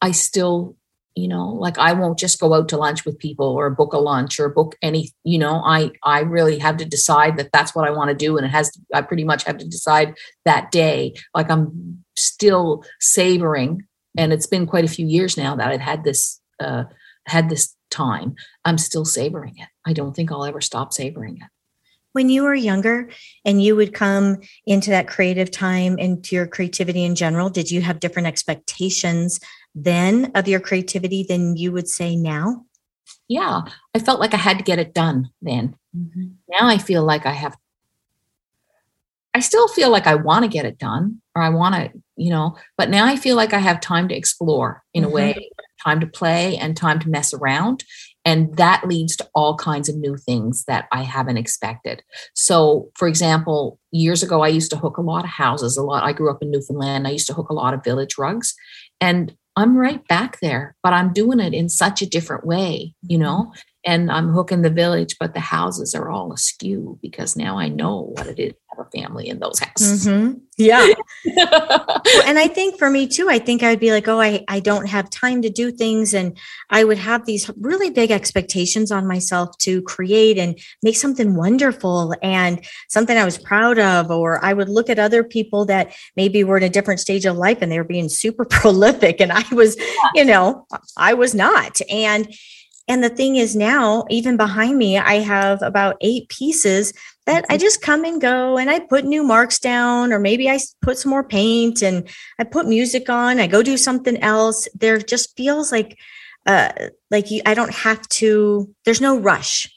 i 0.00 0.10
still 0.10 0.76
you 1.14 1.26
know 1.26 1.48
like 1.48 1.78
i 1.78 1.92
won't 1.92 2.18
just 2.18 2.38
go 2.38 2.54
out 2.54 2.68
to 2.68 2.76
lunch 2.76 3.04
with 3.04 3.18
people 3.18 3.46
or 3.46 3.70
book 3.70 3.92
a 3.92 3.98
lunch 3.98 4.38
or 4.38 4.48
book 4.48 4.76
any 4.82 5.10
you 5.24 5.38
know 5.38 5.62
i 5.64 5.90
i 6.04 6.20
really 6.20 6.58
have 6.58 6.76
to 6.76 6.84
decide 6.84 7.36
that 7.36 7.50
that's 7.52 7.74
what 7.74 7.86
i 7.88 7.90
want 7.90 8.08
to 8.08 8.14
do 8.14 8.36
and 8.36 8.46
it 8.46 8.50
has 8.50 8.70
to, 8.70 8.80
i 8.94 9.02
pretty 9.02 9.24
much 9.24 9.44
have 9.44 9.58
to 9.58 9.66
decide 9.66 10.14
that 10.44 10.70
day. 10.70 11.14
Like 11.34 11.50
i'm 11.50 12.04
still 12.16 12.84
savoring 13.00 13.82
and 14.16 14.32
it's 14.32 14.46
been 14.46 14.66
quite 14.66 14.84
a 14.84 14.94
few 14.96 15.06
years 15.06 15.36
now 15.36 15.56
that 15.56 15.68
i've 15.68 15.80
had 15.80 16.04
this 16.04 16.40
uh 16.60 16.84
had 17.26 17.50
this 17.50 17.74
time. 17.90 18.34
I'm 18.64 18.78
still 18.78 19.04
savoring 19.04 19.54
it. 19.58 19.68
I 19.84 19.92
don't 19.92 20.14
think 20.14 20.30
i'll 20.30 20.44
ever 20.44 20.60
stop 20.60 20.92
savoring 20.92 21.38
it 21.42 21.50
when 22.12 22.28
you 22.28 22.42
were 22.42 22.54
younger 22.54 23.08
and 23.44 23.62
you 23.62 23.76
would 23.76 23.94
come 23.94 24.38
into 24.66 24.90
that 24.90 25.08
creative 25.08 25.50
time 25.50 25.98
into 25.98 26.34
your 26.34 26.46
creativity 26.46 27.04
in 27.04 27.14
general 27.14 27.50
did 27.50 27.70
you 27.70 27.80
have 27.80 28.00
different 28.00 28.28
expectations 28.28 29.40
then 29.74 30.32
of 30.34 30.48
your 30.48 30.60
creativity 30.60 31.24
than 31.28 31.56
you 31.56 31.72
would 31.72 31.88
say 31.88 32.16
now? 32.16 32.64
Yeah, 33.28 33.62
I 33.94 33.98
felt 33.98 34.20
like 34.20 34.34
I 34.34 34.38
had 34.38 34.58
to 34.58 34.64
get 34.64 34.78
it 34.78 34.94
done 34.94 35.30
then. 35.42 35.76
Mm-hmm. 35.96 36.28
Now 36.48 36.66
I 36.66 36.78
feel 36.78 37.04
like 37.04 37.26
I 37.26 37.32
have, 37.32 37.56
I 39.34 39.40
still 39.40 39.68
feel 39.68 39.90
like 39.90 40.06
I 40.06 40.14
want 40.14 40.44
to 40.44 40.50
get 40.50 40.64
it 40.64 40.78
done 40.78 41.20
or 41.34 41.42
I 41.42 41.50
want 41.50 41.74
to, 41.74 41.92
you 42.16 42.30
know, 42.30 42.56
but 42.76 42.88
now 42.88 43.06
I 43.06 43.16
feel 43.16 43.36
like 43.36 43.52
I 43.52 43.58
have 43.58 43.80
time 43.80 44.08
to 44.08 44.16
explore 44.16 44.82
in 44.94 45.04
mm-hmm. 45.04 45.12
a 45.12 45.14
way, 45.14 45.50
time 45.82 46.00
to 46.00 46.06
play 46.06 46.56
and 46.56 46.76
time 46.76 46.98
to 47.00 47.08
mess 47.08 47.34
around. 47.34 47.84
And 48.28 48.54
that 48.58 48.86
leads 48.86 49.16
to 49.16 49.28
all 49.34 49.56
kinds 49.56 49.88
of 49.88 49.96
new 49.96 50.18
things 50.18 50.66
that 50.66 50.86
I 50.92 51.02
haven't 51.02 51.38
expected. 51.38 52.02
So, 52.34 52.90
for 52.94 53.08
example, 53.08 53.80
years 53.90 54.22
ago, 54.22 54.42
I 54.42 54.48
used 54.48 54.70
to 54.72 54.76
hook 54.76 54.98
a 54.98 55.00
lot 55.00 55.24
of 55.24 55.30
houses, 55.30 55.78
a 55.78 55.82
lot. 55.82 56.04
I 56.04 56.12
grew 56.12 56.30
up 56.30 56.42
in 56.42 56.50
Newfoundland. 56.50 57.06
I 57.06 57.12
used 57.12 57.26
to 57.28 57.32
hook 57.32 57.48
a 57.48 57.54
lot 57.54 57.72
of 57.72 57.82
village 57.82 58.18
rugs. 58.18 58.54
And 59.00 59.34
I'm 59.56 59.78
right 59.78 60.06
back 60.08 60.40
there, 60.40 60.76
but 60.82 60.92
I'm 60.92 61.14
doing 61.14 61.40
it 61.40 61.54
in 61.54 61.70
such 61.70 62.02
a 62.02 62.06
different 62.06 62.44
way, 62.44 62.94
you 63.00 63.16
know? 63.16 63.54
And 63.88 64.12
I'm 64.12 64.28
hooking 64.28 64.60
the 64.60 64.68
village, 64.68 65.16
but 65.18 65.32
the 65.32 65.40
houses 65.40 65.94
are 65.94 66.10
all 66.10 66.30
askew 66.34 66.98
because 67.00 67.36
now 67.36 67.56
I 67.56 67.68
know 67.68 68.12
what 68.18 68.26
it 68.26 68.38
is 68.38 68.52
to 68.52 68.58
have 68.76 68.86
a 68.86 68.90
family 68.90 69.28
in 69.30 69.38
those 69.38 69.60
houses. 69.60 70.06
Mm-hmm. 70.06 70.40
Yeah. 70.58 70.92
and 72.26 72.38
I 72.38 72.48
think 72.48 72.78
for 72.78 72.90
me 72.90 73.06
too, 73.06 73.30
I 73.30 73.38
think 73.38 73.62
I 73.62 73.70
would 73.70 73.80
be 73.80 73.90
like, 73.90 74.06
oh, 74.06 74.20
I, 74.20 74.44
I 74.46 74.60
don't 74.60 74.86
have 74.86 75.08
time 75.08 75.40
to 75.40 75.48
do 75.48 75.70
things. 75.72 76.12
And 76.12 76.36
I 76.68 76.84
would 76.84 76.98
have 76.98 77.24
these 77.24 77.50
really 77.58 77.88
big 77.88 78.10
expectations 78.10 78.92
on 78.92 79.06
myself 79.06 79.56
to 79.60 79.80
create 79.80 80.36
and 80.36 80.58
make 80.82 80.96
something 80.96 81.34
wonderful 81.34 82.14
and 82.22 82.62
something 82.90 83.16
I 83.16 83.24
was 83.24 83.38
proud 83.38 83.78
of. 83.78 84.10
Or 84.10 84.44
I 84.44 84.52
would 84.52 84.68
look 84.68 84.90
at 84.90 84.98
other 84.98 85.24
people 85.24 85.64
that 85.64 85.94
maybe 86.14 86.44
were 86.44 86.58
in 86.58 86.62
a 86.62 86.68
different 86.68 87.00
stage 87.00 87.24
of 87.24 87.38
life 87.38 87.62
and 87.62 87.72
they 87.72 87.78
were 87.78 87.84
being 87.84 88.10
super 88.10 88.44
prolific. 88.50 89.18
And 89.18 89.32
I 89.32 89.44
was, 89.52 89.78
you 90.14 90.26
know, 90.26 90.66
I 90.98 91.14
was 91.14 91.34
not. 91.34 91.80
And 91.88 92.28
and 92.88 93.04
the 93.04 93.10
thing 93.10 93.36
is 93.36 93.54
now, 93.54 94.04
even 94.08 94.36
behind 94.36 94.78
me, 94.78 94.98
I 94.98 95.16
have 95.16 95.60
about 95.62 95.96
eight 96.00 96.28
pieces 96.30 96.94
that 97.26 97.44
I 97.50 97.54
mm-hmm. 97.54 97.60
just 97.60 97.82
come 97.82 98.04
and 98.04 98.20
go 98.20 98.56
and 98.56 98.70
I 98.70 98.80
put 98.80 99.04
new 99.04 99.22
marks 99.22 99.58
down, 99.58 100.12
or 100.12 100.18
maybe 100.18 100.48
I 100.48 100.58
put 100.80 100.98
some 100.98 101.10
more 101.10 101.24
paint 101.24 101.82
and 101.82 102.08
I 102.38 102.44
put 102.44 102.66
music 102.66 103.10
on. 103.10 103.38
I 103.38 103.46
go 103.46 103.62
do 103.62 103.76
something 103.76 104.16
else. 104.22 104.66
There 104.74 104.98
just 104.98 105.36
feels 105.36 105.70
like, 105.70 105.98
uh, 106.46 106.72
like 107.10 107.26
I 107.44 107.52
don't 107.52 107.74
have 107.74 108.08
to, 108.08 108.74
there's 108.86 109.02
no 109.02 109.18
rush. 109.18 109.70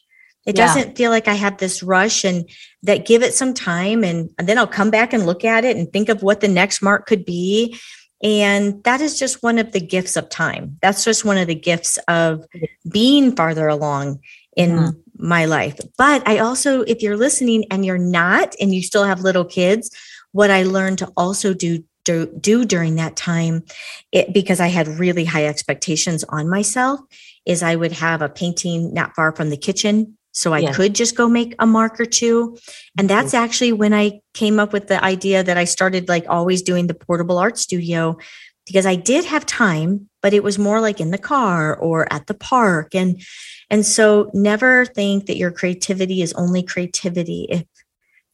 It 0.46 0.58
yeah. 0.58 0.66
doesn't 0.66 0.98
feel 0.98 1.12
like 1.12 1.28
I 1.28 1.36
have 1.36 1.58
this 1.58 1.84
rush 1.84 2.24
and 2.24 2.50
that 2.84 3.06
give 3.06 3.22
it 3.22 3.34
some 3.34 3.54
time 3.54 4.04
and, 4.04 4.30
and 4.40 4.48
then 4.48 4.58
I'll 4.58 4.66
come 4.66 4.90
back 4.90 5.14
and 5.14 5.26
look 5.26 5.44
at 5.44 5.66
it 5.66 5.78
and 5.78 5.92
think 5.92 6.10
of 6.10 6.24
what 6.24 6.40
the 6.40 6.48
next 6.48 6.82
mark 6.82 7.06
could 7.06 7.26
be 7.26 7.78
and 8.24 8.84
that 8.84 9.02
is 9.02 9.18
just 9.18 9.42
one 9.42 9.58
of 9.58 9.72
the 9.72 9.80
gifts 9.80 10.16
of 10.16 10.30
time. 10.30 10.78
That's 10.82 11.04
just 11.04 11.26
one 11.26 11.38
of 11.38 11.48
the 11.48 11.56
gifts 11.56 11.98
of 12.08 12.46
being 12.92 13.36
farther 13.36 13.68
along 13.68 14.20
in 14.56 14.72
mm-hmm. 14.72 15.28
my 15.28 15.46
life. 15.46 15.80
But 15.98 16.28
I 16.28 16.40
also, 16.40 16.82
if 16.82 17.02
you're 17.02 17.18
listening 17.18 17.66
and 17.72 17.86
you're 17.86 17.98
not, 17.98 18.56
and 18.60 18.74
you 18.74 18.84
still 18.84 19.04
have 19.04 19.22
little 19.22 19.46
kids, 19.46 19.90
what 20.32 20.52
I 20.52 20.64
learned 20.64 21.00
to 21.00 21.12
also 21.18 21.54
do 21.54 21.84
do, 22.04 22.26
do 22.40 22.66
during 22.66 22.96
that 22.96 23.16
time, 23.16 23.64
it, 24.12 24.34
because 24.34 24.60
I 24.60 24.68
had 24.68 24.88
really 24.88 25.24
high 25.24 25.46
expectations 25.46 26.24
on 26.30 26.50
myself, 26.50 27.00
is 27.46 27.62
I 27.62 27.76
would 27.76 27.92
have 27.92 28.24
a 28.24 28.30
painting 28.30 28.92
not 28.92 29.14
far 29.16 29.36
from 29.36 29.52
the 29.52 29.58
kitchen 29.58 30.18
so 30.32 30.54
I 30.54 30.60
yeah. 30.60 30.74
could 30.74 30.96
just 30.96 31.16
go 31.16 31.28
make 31.28 31.56
a 31.60 31.68
mark 31.68 32.00
or 32.00 32.06
two. 32.06 32.58
And 32.98 33.08
mm-hmm. 33.08 33.18
that's 33.18 33.34
actually 33.34 33.74
when 33.74 33.94
I 33.94 34.22
came 34.34 34.60
up 34.60 34.74
with 34.74 34.88
the 34.88 35.04
idea 35.04 35.44
that 35.44 35.58
I 35.58 35.66
started 35.66 36.08
like 36.08 36.26
always 36.30 36.62
doing 36.62 36.88
the 36.88 36.94
portable 36.94 37.38
art 37.38 37.58
studio 37.58 38.18
because 38.66 38.86
I 38.86 38.96
did 38.96 39.26
have 39.26 39.46
time, 39.46 40.10
but 40.22 40.34
it 40.34 40.44
was 40.44 40.58
more 40.58 40.80
like 40.80 41.00
in 41.00 41.12
the 41.12 41.18
car 41.18 41.76
or 41.76 42.12
at 42.14 42.28
the 42.28 42.34
park. 42.34 42.96
And 42.96 43.22
and 43.70 43.86
so 43.86 44.30
never 44.34 44.86
think 44.86 45.26
that 45.26 45.38
your 45.38 45.52
creativity 45.52 46.22
is 46.22 46.34
only 46.34 46.64
creativity 46.64 47.48
if 47.50 47.66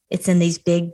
it's 0.10 0.28
in 0.28 0.40
these 0.40 0.58
big 0.58 0.90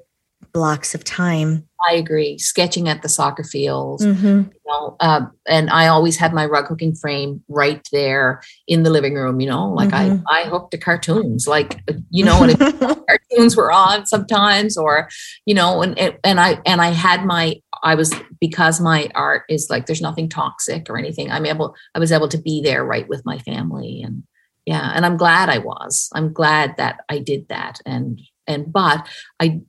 blocks 0.51 0.93
of 0.93 1.03
time. 1.03 1.67
I 1.87 1.95
agree. 1.95 2.37
Sketching 2.37 2.87
at 2.87 3.01
the 3.01 3.09
soccer 3.09 3.43
fields, 3.43 4.05
mm-hmm. 4.05 4.25
you 4.25 4.61
know, 4.65 4.95
uh, 4.99 5.25
and 5.47 5.69
I 5.69 5.87
always 5.87 6.17
had 6.17 6.33
my 6.33 6.45
rug 6.45 6.67
hooking 6.67 6.95
frame 6.95 7.43
right 7.49 7.85
there 7.91 8.41
in 8.67 8.83
the 8.83 8.89
living 8.89 9.15
room. 9.15 9.41
You 9.41 9.49
know, 9.49 9.69
like 9.69 9.89
mm-hmm. 9.89 10.23
I 10.27 10.43
I 10.43 10.45
hooked 10.45 10.71
to 10.71 10.77
cartoons, 10.77 11.47
like 11.47 11.81
you 12.09 12.23
know, 12.23 12.39
when 12.39 12.55
cartoons 12.57 13.57
were 13.57 13.71
on 13.71 14.05
sometimes, 14.05 14.77
or 14.77 15.09
you 15.45 15.53
know, 15.53 15.81
and 15.81 16.17
and 16.23 16.39
I 16.39 16.59
and 16.65 16.81
I 16.81 16.87
had 16.87 17.25
my 17.25 17.61
I 17.83 17.95
was 17.95 18.13
because 18.39 18.79
my 18.79 19.09
art 19.13 19.43
is 19.49 19.69
like 19.69 19.85
there's 19.85 20.01
nothing 20.01 20.29
toxic 20.29 20.89
or 20.89 20.97
anything. 20.97 21.31
I'm 21.31 21.45
able 21.45 21.75
I 21.95 21.99
was 21.99 22.11
able 22.11 22.29
to 22.29 22.37
be 22.37 22.61
there 22.61 22.85
right 22.85 23.07
with 23.07 23.25
my 23.25 23.39
family 23.39 24.01
and 24.03 24.23
yeah, 24.65 24.93
and 24.95 25.05
I'm 25.05 25.17
glad 25.17 25.49
I 25.49 25.57
was. 25.57 26.09
I'm 26.13 26.31
glad 26.31 26.77
that 26.77 27.01
I 27.09 27.19
did 27.19 27.49
that 27.49 27.81
and 27.85 28.21
and 28.47 28.71
but 28.71 29.07
I 29.39 29.61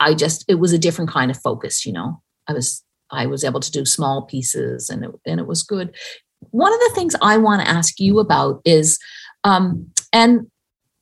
I 0.00 0.14
just 0.14 0.44
it 0.48 0.56
was 0.56 0.72
a 0.72 0.78
different 0.78 1.10
kind 1.10 1.30
of 1.30 1.40
focus, 1.40 1.86
you 1.86 1.92
know. 1.92 2.20
I 2.48 2.54
was 2.54 2.82
I 3.10 3.26
was 3.26 3.44
able 3.44 3.60
to 3.60 3.70
do 3.70 3.84
small 3.84 4.22
pieces 4.22 4.88
and 4.88 5.04
it, 5.04 5.10
and 5.26 5.38
it 5.38 5.46
was 5.46 5.62
good. 5.62 5.94
One 6.50 6.72
of 6.72 6.80
the 6.80 6.92
things 6.94 7.14
I 7.20 7.36
want 7.36 7.62
to 7.62 7.68
ask 7.68 8.00
you 8.00 8.18
about 8.18 8.60
is 8.64 8.98
um 9.44 9.90
and 10.12 10.46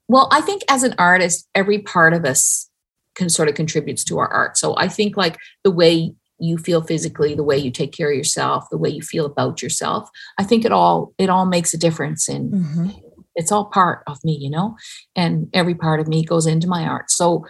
well, 0.09 0.28
I 0.33 0.40
think 0.40 0.62
as 0.69 0.83
an 0.83 0.95
artist 0.99 1.49
every 1.55 1.78
part 1.78 2.12
of 2.12 2.25
us 2.25 2.69
can 3.14 3.28
sort 3.28 3.49
of 3.49 3.55
contributes 3.55 4.05
to 4.05 4.19
our 4.19 4.28
art. 4.28 4.59
So 4.59 4.76
I 4.76 4.88
think 4.88 5.17
like 5.17 5.37
the 5.64 5.71
way 5.71 6.14
you 6.40 6.57
feel 6.57 6.83
physically 6.83 7.35
the 7.35 7.43
way 7.43 7.59
you 7.59 7.71
take 7.71 7.93
care 7.93 8.11
of 8.11 8.17
yourself 8.17 8.64
the 8.71 8.78
way 8.78 8.88
you 8.88 9.02
feel 9.02 9.26
about 9.26 9.61
yourself 9.61 10.09
i 10.38 10.45
think 10.45 10.64
it 10.64 10.71
all 10.71 11.12
it 11.19 11.28
all 11.28 11.47
makes 11.47 11.75
a 11.75 11.78
difference 11.78 12.28
and 12.28 12.52
mm-hmm. 12.52 12.90
it's 13.35 13.50
all 13.50 13.64
part 13.67 14.02
of 14.07 14.23
me 14.25 14.37
you 14.40 14.49
know 14.49 14.76
and 15.17 15.49
every 15.52 15.75
part 15.75 16.00
of 16.00 16.07
me 16.07 16.25
goes 16.25 16.47
into 16.47 16.69
my 16.69 16.85
art 16.85 17.11
so 17.11 17.45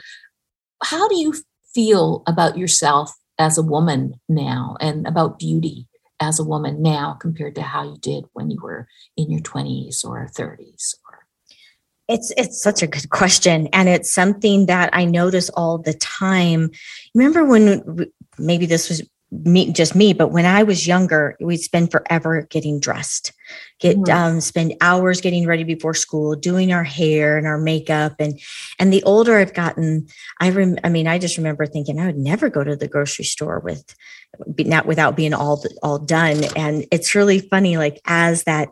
how 0.83 1.09
do 1.09 1.17
you 1.17 1.35
feel 1.75 2.23
about 2.27 2.59
yourself 2.59 3.13
as 3.39 3.59
a 3.59 3.63
woman 3.63 4.15
now 4.29 4.77
and 4.81 5.07
about 5.07 5.39
beauty 5.39 5.87
as 6.21 6.39
a 6.39 6.45
woman 6.45 6.83
now 6.83 7.17
compared 7.21 7.55
to 7.55 7.63
how 7.63 7.85
you 7.85 7.97
did 8.01 8.25
when 8.33 8.51
you 8.51 8.59
were 8.61 8.89
in 9.17 9.31
your 9.31 9.41
20s 9.41 10.05
or 10.05 10.27
30s 10.27 10.95
or? 11.09 11.27
It's 12.09 12.33
it's 12.39 12.63
such 12.63 12.83
a 12.83 12.87
good 12.87 13.11
question 13.11 13.69
and 13.75 13.87
it's 13.87 14.11
something 14.11 14.65
that 14.65 14.89
i 14.95 15.05
notice 15.05 15.51
all 15.51 15.77
the 15.77 15.93
time. 15.93 16.71
Remember 17.15 17.45
when 17.45 18.11
maybe 18.39 18.65
this 18.65 18.89
was 18.89 19.03
me 19.31 19.71
just 19.73 19.95
me 19.95 20.13
but 20.13 20.29
when 20.29 20.47
i 20.47 20.63
was 20.63 20.87
younger 20.87 21.37
we'd 21.41 21.59
spend 21.59 21.91
forever 21.91 22.47
getting 22.49 22.81
dressed 22.81 23.33
get 23.79 23.97
mm-hmm. 23.97 24.11
um 24.11 24.41
spend 24.41 24.75
hours 24.81 25.21
getting 25.21 25.47
ready 25.47 25.65
before 25.65 25.93
school 25.93 26.35
doing 26.35 26.73
our 26.73 26.85
hair 26.85 27.37
and 27.37 27.47
our 27.47 27.59
makeup 27.59 28.15
and 28.19 28.41
and 28.79 28.91
the 28.93 29.03
older 29.03 29.37
i've 29.37 29.53
gotten 29.53 30.07
i 30.41 30.49
rem- 30.49 30.79
i 30.83 30.89
mean 30.89 31.07
i 31.07 31.19
just 31.19 31.37
remember 31.37 31.67
thinking 31.67 32.01
i 32.01 32.07
would 32.07 32.17
never 32.17 32.49
go 32.49 32.65
to 32.65 32.75
the 32.75 32.89
grocery 32.89 33.25
store 33.25 33.61
with 33.61 33.95
not 34.59 34.87
without 34.87 35.17
being 35.17 35.35
all 35.35 35.63
all 35.83 35.99
done 35.99 36.45
and 36.57 36.87
it's 36.91 37.15
really 37.15 37.41
funny 37.41 37.77
like 37.77 38.01
as 38.07 38.45
that 38.45 38.71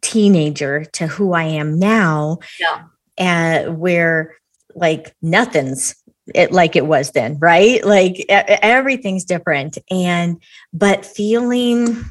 teenager 0.00 0.84
to 0.84 1.06
who 1.06 1.32
i 1.34 1.44
am 1.44 1.78
now 1.78 2.38
yeah 2.58 2.82
and 3.16 3.78
where 3.78 4.36
like 4.74 5.14
nothing's 5.22 5.94
it 6.34 6.52
like 6.52 6.76
it 6.76 6.86
was 6.86 7.10
then, 7.10 7.38
right? 7.38 7.84
Like 7.84 8.24
everything's 8.28 9.24
different. 9.24 9.78
And, 9.90 10.42
but 10.72 11.04
feeling, 11.04 12.04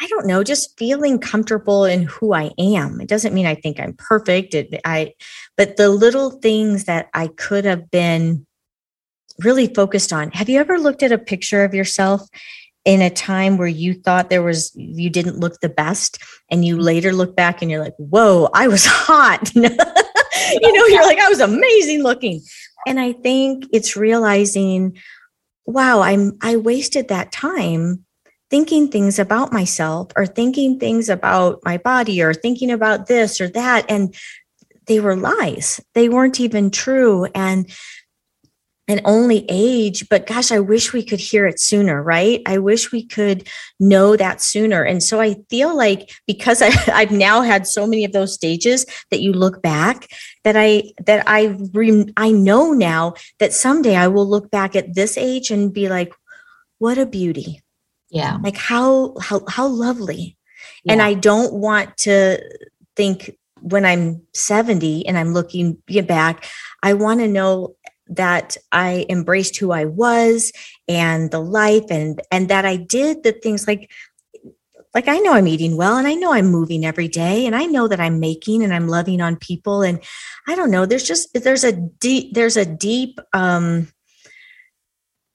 I 0.00 0.06
don't 0.08 0.26
know, 0.26 0.44
just 0.44 0.78
feeling 0.78 1.18
comfortable 1.18 1.84
in 1.84 2.02
who 2.02 2.34
I 2.34 2.50
am. 2.58 3.00
It 3.00 3.08
doesn't 3.08 3.34
mean 3.34 3.46
I 3.46 3.54
think 3.54 3.80
I'm 3.80 3.94
perfect. 3.94 4.54
It, 4.54 4.80
I, 4.84 5.14
but 5.56 5.76
the 5.76 5.88
little 5.88 6.30
things 6.30 6.84
that 6.84 7.08
I 7.14 7.28
could 7.28 7.64
have 7.64 7.90
been 7.90 8.46
really 9.38 9.72
focused 9.72 10.12
on. 10.12 10.30
Have 10.32 10.48
you 10.48 10.60
ever 10.60 10.78
looked 10.78 11.02
at 11.02 11.12
a 11.12 11.18
picture 11.18 11.64
of 11.64 11.72
yourself 11.72 12.28
in 12.84 13.02
a 13.02 13.10
time 13.10 13.58
where 13.58 13.68
you 13.68 13.94
thought 13.94 14.30
there 14.30 14.42
was 14.42 14.72
you 14.74 15.10
didn't 15.10 15.38
look 15.38 15.60
the 15.60 15.68
best 15.68 16.18
and 16.50 16.64
you 16.64 16.78
later 16.78 17.12
look 17.12 17.36
back 17.36 17.60
and 17.60 17.70
you're 17.70 17.82
like 17.82 17.94
whoa 17.98 18.48
i 18.54 18.66
was 18.68 18.86
hot 18.88 19.54
you 19.54 19.62
know 19.62 20.86
you're 20.86 21.04
like 21.04 21.18
i 21.18 21.28
was 21.28 21.40
amazing 21.40 22.02
looking 22.02 22.40
and 22.86 23.00
i 23.00 23.12
think 23.12 23.66
it's 23.72 23.96
realizing 23.96 24.96
wow 25.66 26.00
i'm 26.00 26.36
i 26.42 26.56
wasted 26.56 27.08
that 27.08 27.32
time 27.32 28.04
thinking 28.50 28.88
things 28.88 29.18
about 29.18 29.52
myself 29.52 30.08
or 30.16 30.26
thinking 30.26 30.78
things 30.78 31.08
about 31.08 31.60
my 31.64 31.78
body 31.78 32.20
or 32.20 32.34
thinking 32.34 32.70
about 32.70 33.06
this 33.06 33.40
or 33.40 33.48
that. 33.48 33.86
And 33.88 34.14
they 34.86 34.98
were 34.98 35.16
lies. 35.16 35.80
They 35.94 36.08
weren't 36.08 36.40
even 36.40 36.70
true. 36.70 37.26
And 37.32 37.70
and 38.90 39.00
only 39.04 39.46
age 39.48 40.08
but 40.08 40.26
gosh 40.26 40.50
i 40.50 40.58
wish 40.58 40.92
we 40.92 41.02
could 41.02 41.20
hear 41.20 41.46
it 41.46 41.60
sooner 41.60 42.02
right? 42.02 42.42
I 42.46 42.58
wish 42.58 42.90
we 42.90 43.04
could 43.04 43.48
know 43.78 44.16
that 44.16 44.40
sooner. 44.40 44.82
And 44.82 45.02
so 45.02 45.20
i 45.20 45.36
feel 45.48 45.76
like 45.76 46.10
because 46.26 46.60
I, 46.66 46.70
i've 46.92 47.12
now 47.12 47.42
had 47.42 47.66
so 47.66 47.86
many 47.86 48.04
of 48.04 48.12
those 48.12 48.34
stages 48.34 48.84
that 49.10 49.20
you 49.20 49.32
look 49.32 49.62
back 49.62 50.08
that 50.44 50.56
i 50.56 50.82
that 51.06 51.22
i 51.26 51.56
re, 51.72 52.06
i 52.16 52.30
know 52.30 52.72
now 52.72 53.14
that 53.38 53.52
someday 53.52 53.96
i 53.96 54.08
will 54.08 54.28
look 54.28 54.50
back 54.50 54.74
at 54.74 54.94
this 54.94 55.16
age 55.16 55.50
and 55.50 55.72
be 55.72 55.88
like 55.88 56.12
what 56.80 56.98
a 56.98 57.06
beauty. 57.06 57.62
Yeah. 58.10 58.38
Like 58.42 58.56
how 58.56 59.14
how 59.20 59.42
how 59.48 59.68
lovely. 59.68 60.36
Yeah. 60.84 60.92
and 60.92 61.02
i 61.02 61.14
don't 61.14 61.52
want 61.54 61.96
to 61.98 62.38
think 62.96 63.36
when 63.60 63.84
i'm 63.84 64.22
70 64.34 65.06
and 65.06 65.18
i'm 65.18 65.32
looking 65.32 65.82
back 66.06 66.44
i 66.82 66.92
want 66.92 67.20
to 67.20 67.28
know 67.28 67.74
that 68.10 68.56
I 68.72 69.06
embraced 69.08 69.56
who 69.56 69.72
I 69.72 69.84
was 69.84 70.52
and 70.88 71.30
the 71.30 71.40
life 71.40 71.84
and 71.90 72.20
and 72.30 72.48
that 72.48 72.66
I 72.66 72.76
did 72.76 73.22
the 73.22 73.32
things 73.32 73.66
like 73.66 73.90
like 74.94 75.08
I 75.08 75.18
know 75.18 75.34
I'm 75.34 75.46
eating 75.46 75.76
well 75.76 75.96
and 75.96 76.06
I 76.06 76.14
know 76.14 76.32
I'm 76.32 76.46
moving 76.46 76.84
every 76.84 77.08
day 77.08 77.46
and 77.46 77.54
I 77.54 77.66
know 77.66 77.86
that 77.88 78.00
I'm 78.00 78.18
making 78.18 78.64
and 78.64 78.74
I'm 78.74 78.88
loving 78.88 79.20
on 79.20 79.36
people. 79.36 79.82
And 79.82 80.02
I 80.48 80.56
don't 80.56 80.70
know 80.70 80.84
there's 80.84 81.06
just 81.06 81.32
there's 81.32 81.64
a 81.64 81.72
deep 81.72 82.34
there's 82.34 82.56
a 82.56 82.66
deep 82.66 83.20
um 83.32 83.88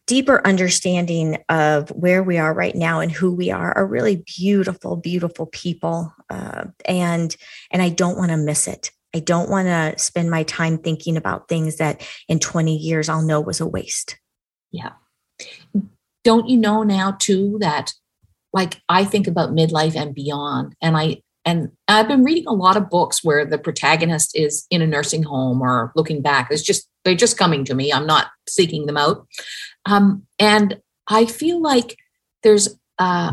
deeper 0.08 0.46
understanding 0.46 1.38
of 1.50 1.90
where 1.90 2.22
we 2.22 2.38
are 2.38 2.54
right 2.54 2.76
now 2.76 3.00
and 3.00 3.12
who 3.12 3.34
we 3.34 3.50
are 3.50 3.76
are 3.76 3.88
really 3.88 4.24
beautiful 4.38 4.96
beautiful 4.96 5.48
people 5.48 6.14
uh, 6.30 6.66
and 6.86 7.36
and 7.72 7.82
i 7.82 7.90
don't 7.90 8.18
want 8.18 8.30
to 8.30 8.38
miss 8.38 8.68
it 8.68 8.92
I 9.16 9.20
don't 9.20 9.50
want 9.50 9.68
to 9.68 9.98
spend 9.98 10.30
my 10.30 10.44
time 10.44 10.78
thinking 10.78 11.16
about 11.16 11.48
things 11.48 11.78
that 11.78 12.06
in 12.28 12.38
20 12.38 12.76
years 12.76 13.08
I'll 13.08 13.22
know 13.22 13.40
was 13.40 13.62
a 13.62 13.66
waste. 13.66 14.20
Yeah. 14.74 14.92
Don't 16.26 16.50
you 16.50 16.58
know 16.58 16.84
now 16.84 17.12
too 17.18 17.58
that 17.62 17.94
like 18.52 18.82
I 18.90 19.06
think 19.06 19.26
about 19.26 19.52
midlife 19.52 19.96
and 19.96 20.14
beyond 20.14 20.76
and 20.82 20.98
I 20.98 21.22
and 21.46 21.72
I've 21.88 22.10
been 22.10 22.24
reading 22.24 22.48
a 22.48 22.54
lot 22.54 22.76
of 22.76 22.90
books 22.90 23.24
where 23.24 23.46
the 23.46 23.58
protagonist 23.58 24.36
is 24.36 24.66
in 24.70 24.82
a 24.82 24.88
nursing 24.88 25.24
home 25.24 25.62
or 25.62 25.94
looking 25.96 26.22
back. 26.22 26.48
It's 26.52 26.64
just 26.64 26.90
they're 27.06 27.16
just 27.16 27.38
coming 27.38 27.64
to 27.66 27.76
me. 27.76 27.94
I'm 27.94 28.08
not 28.08 28.28
seeking 28.50 28.86
them 28.86 28.98
out. 28.98 29.26
Um, 29.86 30.24
and 30.40 30.82
I 31.08 31.26
feel 31.26 31.62
like 31.62 31.96
there's 32.44 32.78
uh, 33.00 33.32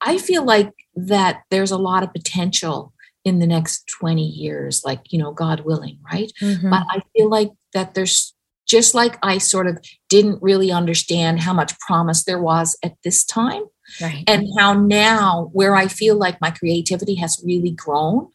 I 0.00 0.18
feel 0.18 0.44
like 0.44 0.72
that 0.94 1.42
there's 1.50 1.72
a 1.72 1.78
lot 1.78 2.04
of 2.04 2.12
potential 2.12 2.92
in 3.26 3.40
the 3.40 3.46
next 3.46 3.88
20 3.88 4.22
years, 4.22 4.82
like, 4.84 5.00
you 5.12 5.18
know, 5.18 5.32
God 5.32 5.62
willing, 5.64 5.98
right? 6.10 6.30
Mm-hmm. 6.40 6.70
But 6.70 6.84
I 6.88 7.02
feel 7.12 7.28
like 7.28 7.50
that 7.74 7.94
there's 7.94 8.32
just 8.68 8.94
like 8.94 9.18
I 9.20 9.38
sort 9.38 9.66
of 9.66 9.84
didn't 10.08 10.40
really 10.40 10.70
understand 10.70 11.40
how 11.40 11.52
much 11.52 11.78
promise 11.80 12.22
there 12.22 12.40
was 12.40 12.78
at 12.84 12.94
this 13.02 13.24
time. 13.24 13.64
Right. 14.00 14.22
And 14.28 14.46
how 14.56 14.74
now, 14.74 15.50
where 15.52 15.74
I 15.74 15.88
feel 15.88 16.16
like 16.16 16.40
my 16.40 16.52
creativity 16.52 17.16
has 17.16 17.42
really 17.44 17.72
grown, 17.72 18.28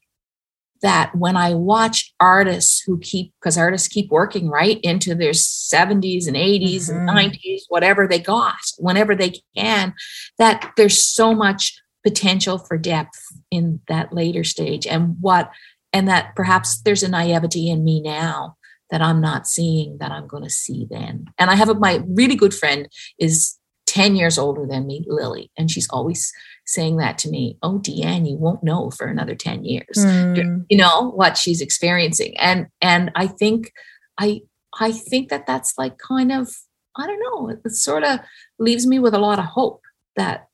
that 0.82 1.16
when 1.16 1.38
I 1.38 1.54
watch 1.54 2.14
artists 2.20 2.84
who 2.86 3.00
keep, 3.00 3.34
because 3.40 3.58
artists 3.58 3.88
keep 3.88 4.10
working 4.10 4.50
right 4.50 4.80
into 4.82 5.16
their 5.16 5.32
70s 5.32 6.28
and 6.28 6.36
80s 6.36 6.90
mm-hmm. 6.90 7.08
and 7.08 7.34
90s, 7.34 7.62
whatever 7.70 8.10
they 8.10 8.20
got, 8.20 8.56
whenever 8.78 9.16
they 9.16 9.36
can, 9.56 9.94
that 10.38 10.74
there's 10.76 11.02
so 11.02 11.34
much 11.34 11.82
potential 12.04 12.58
for 12.58 12.78
depth 12.78 13.20
in 13.52 13.80
that 13.88 14.14
later 14.14 14.44
stage 14.44 14.88
and 14.88 15.16
what 15.22 15.52
and 15.94 16.08
that 16.08 16.36
perhaps 16.36 16.82
there's 16.82 17.04
a 17.04 17.10
naivety 17.10 17.70
in 17.70 17.84
me 17.84 18.02
now 18.02 18.56
that 18.92 19.02
I'm 19.02 19.22
not 19.22 19.48
seeing 19.48 19.98
that 20.00 20.12
I'm 20.12 20.28
going 20.28 20.44
to 20.44 20.50
see 20.50 20.86
then. 20.90 21.26
And 21.38 21.50
I 21.50 21.56
have 21.56 21.70
a, 21.70 21.74
my 21.74 22.04
really 22.08 22.36
good 22.36 22.54
friend 22.54 22.88
is 23.20 23.58
10 23.88 24.16
years 24.16 24.38
older 24.38 24.66
than 24.66 24.86
me, 24.86 25.04
Lily, 25.08 25.50
and 25.58 25.72
she's 25.72 25.90
always 25.90 26.32
saying 26.66 26.98
that 26.98 27.18
to 27.20 27.30
me. 27.30 27.58
Oh, 27.64 27.80
Deanne, 27.80 28.30
you 28.30 28.38
won't 28.38 28.64
know 28.64 28.92
for 28.92 29.08
another 29.08 29.36
10 29.36 29.66
years, 29.66 29.98
mm. 29.98 30.66
you 30.70 30.78
know, 30.78 31.12
what 31.12 31.38
she's 31.38 31.62
experiencing. 31.62 32.38
And, 32.38 32.68
and 32.82 33.12
I 33.16 33.28
think, 33.28 33.74
I, 34.18 34.42
I 34.80 34.92
think 34.92 35.30
that 35.30 35.48
that's 35.48 35.78
like 35.78 35.98
kind 35.98 36.32
of, 36.32 36.50
I 36.96 37.08
don't 37.08 37.20
know, 37.20 37.50
it 37.50 37.72
sort 37.72 38.04
of 38.04 38.20
leaves 38.60 38.86
me 38.86 39.00
with 39.00 39.14
a 39.14 39.20
lot 39.20 39.40
of 39.40 39.46
hope 39.46 39.82
that 40.16 40.48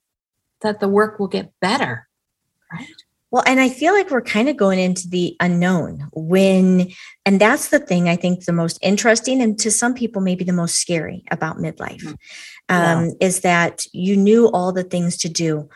that 0.61 0.79
the 0.79 0.87
work 0.87 1.19
will 1.19 1.27
get 1.27 1.51
better 1.61 2.07
right 2.71 2.87
well 3.31 3.43
and 3.45 3.59
i 3.59 3.69
feel 3.69 3.93
like 3.93 4.09
we're 4.09 4.21
kind 4.21 4.49
of 4.49 4.57
going 4.57 4.79
into 4.79 5.07
the 5.07 5.35
unknown 5.39 6.07
when 6.13 6.89
and 7.25 7.39
that's 7.39 7.69
the 7.69 7.79
thing 7.79 8.07
i 8.09 8.15
think 8.15 8.45
the 8.45 8.53
most 8.53 8.77
interesting 8.81 9.41
and 9.41 9.59
to 9.59 9.71
some 9.71 9.93
people 9.93 10.21
maybe 10.21 10.43
the 10.43 10.53
most 10.53 10.75
scary 10.75 11.23
about 11.31 11.57
midlife 11.57 12.01
mm-hmm. 12.01 12.13
um, 12.69 13.05
yeah. 13.05 13.11
is 13.19 13.41
that 13.41 13.85
you 13.93 14.15
knew 14.15 14.49
all 14.51 14.71
the 14.71 14.83
things 14.83 15.17
to 15.17 15.29
do 15.29 15.69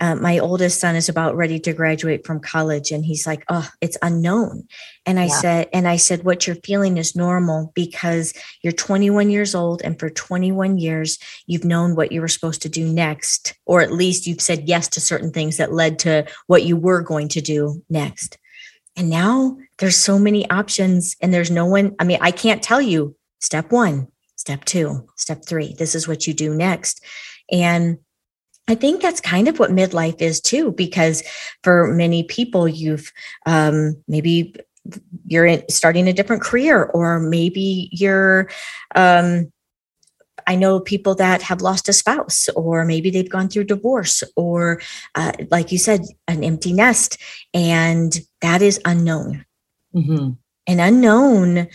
uh, 0.00 0.14
my 0.16 0.38
oldest 0.38 0.80
son 0.80 0.96
is 0.96 1.08
about 1.08 1.36
ready 1.36 1.58
to 1.60 1.72
graduate 1.72 2.26
from 2.26 2.40
college 2.40 2.90
and 2.90 3.04
he's 3.04 3.26
like 3.26 3.44
oh 3.48 3.68
it's 3.80 3.96
unknown. 4.02 4.66
And 5.06 5.20
i 5.20 5.26
yeah. 5.26 5.40
said 5.40 5.68
and 5.72 5.86
i 5.86 5.96
said 5.96 6.24
what 6.24 6.46
you're 6.46 6.56
feeling 6.56 6.96
is 6.96 7.14
normal 7.14 7.72
because 7.74 8.34
you're 8.62 8.72
21 8.72 9.30
years 9.30 9.54
old 9.54 9.82
and 9.82 9.98
for 9.98 10.10
21 10.10 10.78
years 10.78 11.18
you've 11.46 11.64
known 11.64 11.94
what 11.94 12.12
you 12.12 12.20
were 12.20 12.28
supposed 12.28 12.62
to 12.62 12.68
do 12.68 12.86
next 12.86 13.54
or 13.66 13.80
at 13.80 13.92
least 13.92 14.26
you've 14.26 14.40
said 14.40 14.68
yes 14.68 14.88
to 14.88 15.00
certain 15.00 15.30
things 15.30 15.56
that 15.58 15.72
led 15.72 15.98
to 16.00 16.26
what 16.46 16.64
you 16.64 16.76
were 16.76 17.00
going 17.00 17.28
to 17.28 17.40
do 17.40 17.82
next. 17.88 18.38
And 18.96 19.10
now 19.10 19.56
there's 19.78 19.96
so 19.96 20.18
many 20.18 20.48
options 20.50 21.16
and 21.20 21.32
there's 21.32 21.50
no 21.50 21.66
one 21.66 21.94
i 21.98 22.04
mean 22.04 22.18
i 22.20 22.30
can't 22.30 22.62
tell 22.62 22.80
you 22.80 23.14
step 23.40 23.70
one 23.70 24.08
step 24.36 24.64
two 24.64 25.08
step 25.16 25.44
three 25.44 25.74
this 25.78 25.94
is 25.94 26.08
what 26.08 26.26
you 26.26 26.34
do 26.34 26.54
next. 26.54 27.04
And 27.50 27.98
I 28.66 28.74
think 28.74 29.02
that's 29.02 29.20
kind 29.20 29.46
of 29.48 29.58
what 29.58 29.70
midlife 29.70 30.22
is 30.22 30.40
too, 30.40 30.72
because 30.72 31.22
for 31.62 31.92
many 31.92 32.22
people, 32.22 32.66
you've 32.66 33.12
um, 33.46 34.02
maybe 34.08 34.54
you're 35.26 35.46
in, 35.46 35.68
starting 35.68 36.08
a 36.08 36.12
different 36.12 36.42
career, 36.42 36.84
or 36.84 37.20
maybe 37.20 37.88
you're. 37.92 38.48
Um, 38.94 39.52
I 40.46 40.56
know 40.56 40.78
people 40.78 41.14
that 41.14 41.40
have 41.40 41.62
lost 41.62 41.88
a 41.88 41.92
spouse, 41.94 42.50
or 42.54 42.84
maybe 42.84 43.08
they've 43.08 43.30
gone 43.30 43.48
through 43.48 43.64
divorce, 43.64 44.22
or 44.36 44.80
uh, 45.14 45.32
like 45.50 45.72
you 45.72 45.78
said, 45.78 46.02
an 46.28 46.44
empty 46.44 46.72
nest, 46.72 47.18
and 47.54 48.18
that 48.42 48.60
is 48.60 48.80
unknown. 48.84 49.44
Mm-hmm. 49.94 50.32
And 50.66 50.80
unknown, 50.80 51.68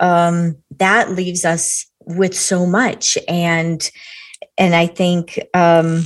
um, 0.00 0.56
that 0.78 1.12
leaves 1.12 1.44
us 1.44 1.86
with 2.00 2.34
so 2.34 2.66
much, 2.66 3.18
and 3.28 3.90
and 4.58 4.74
I 4.74 4.86
think 4.86 5.38
um, 5.54 6.04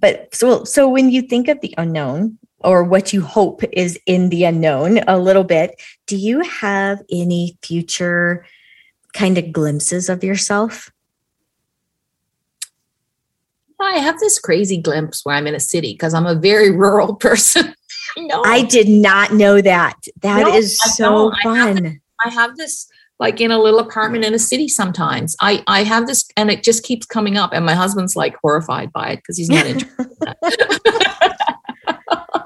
but 0.00 0.34
so 0.34 0.64
so 0.64 0.88
when 0.88 1.10
you 1.10 1.22
think 1.22 1.48
of 1.48 1.60
the 1.60 1.74
unknown 1.78 2.38
or 2.60 2.84
what 2.84 3.12
you 3.12 3.22
hope 3.22 3.62
is 3.72 3.98
in 4.06 4.28
the 4.28 4.44
unknown 4.44 5.00
a 5.06 5.18
little 5.18 5.44
bit 5.44 5.80
do 6.06 6.16
you 6.16 6.40
have 6.40 7.02
any 7.10 7.56
future 7.62 8.44
kind 9.12 9.38
of 9.38 9.52
glimpses 9.52 10.08
of 10.08 10.22
yourself? 10.22 10.90
I 13.80 13.94
have 13.94 14.20
this 14.20 14.38
crazy 14.38 14.76
glimpse 14.76 15.24
where 15.24 15.36
i'm 15.36 15.46
in 15.46 15.54
a 15.54 15.60
city 15.60 15.92
because 15.92 16.12
i'm 16.12 16.26
a 16.26 16.34
very 16.34 16.70
rural 16.76 17.14
person. 17.14 17.74
No. 18.18 18.42
i 18.44 18.62
did 18.64 18.88
not 18.88 19.32
know 19.32 19.60
that. 19.60 19.94
That 20.22 20.40
no, 20.40 20.52
is 20.52 20.80
so 20.96 21.32
fun 21.44 21.86
I 21.86 21.88
have, 21.88 21.96
I 22.26 22.28
have 22.30 22.56
this 22.56 22.88
like 23.20 23.40
in 23.40 23.50
a 23.50 23.58
little 23.58 23.78
apartment 23.78 24.24
in 24.24 24.34
a 24.34 24.38
city 24.38 24.66
sometimes. 24.66 25.36
I, 25.40 25.62
I 25.66 25.84
have 25.84 26.06
this 26.06 26.26
and 26.36 26.50
it 26.50 26.64
just 26.64 26.82
keeps 26.82 27.06
coming 27.06 27.36
up 27.36 27.52
and 27.52 27.64
my 27.64 27.74
husband's 27.74 28.16
like 28.16 28.34
horrified 28.42 28.92
by 28.92 29.10
it 29.10 29.16
because 29.16 29.36
he's 29.36 29.50
not 29.50 29.66
interested 29.66 30.16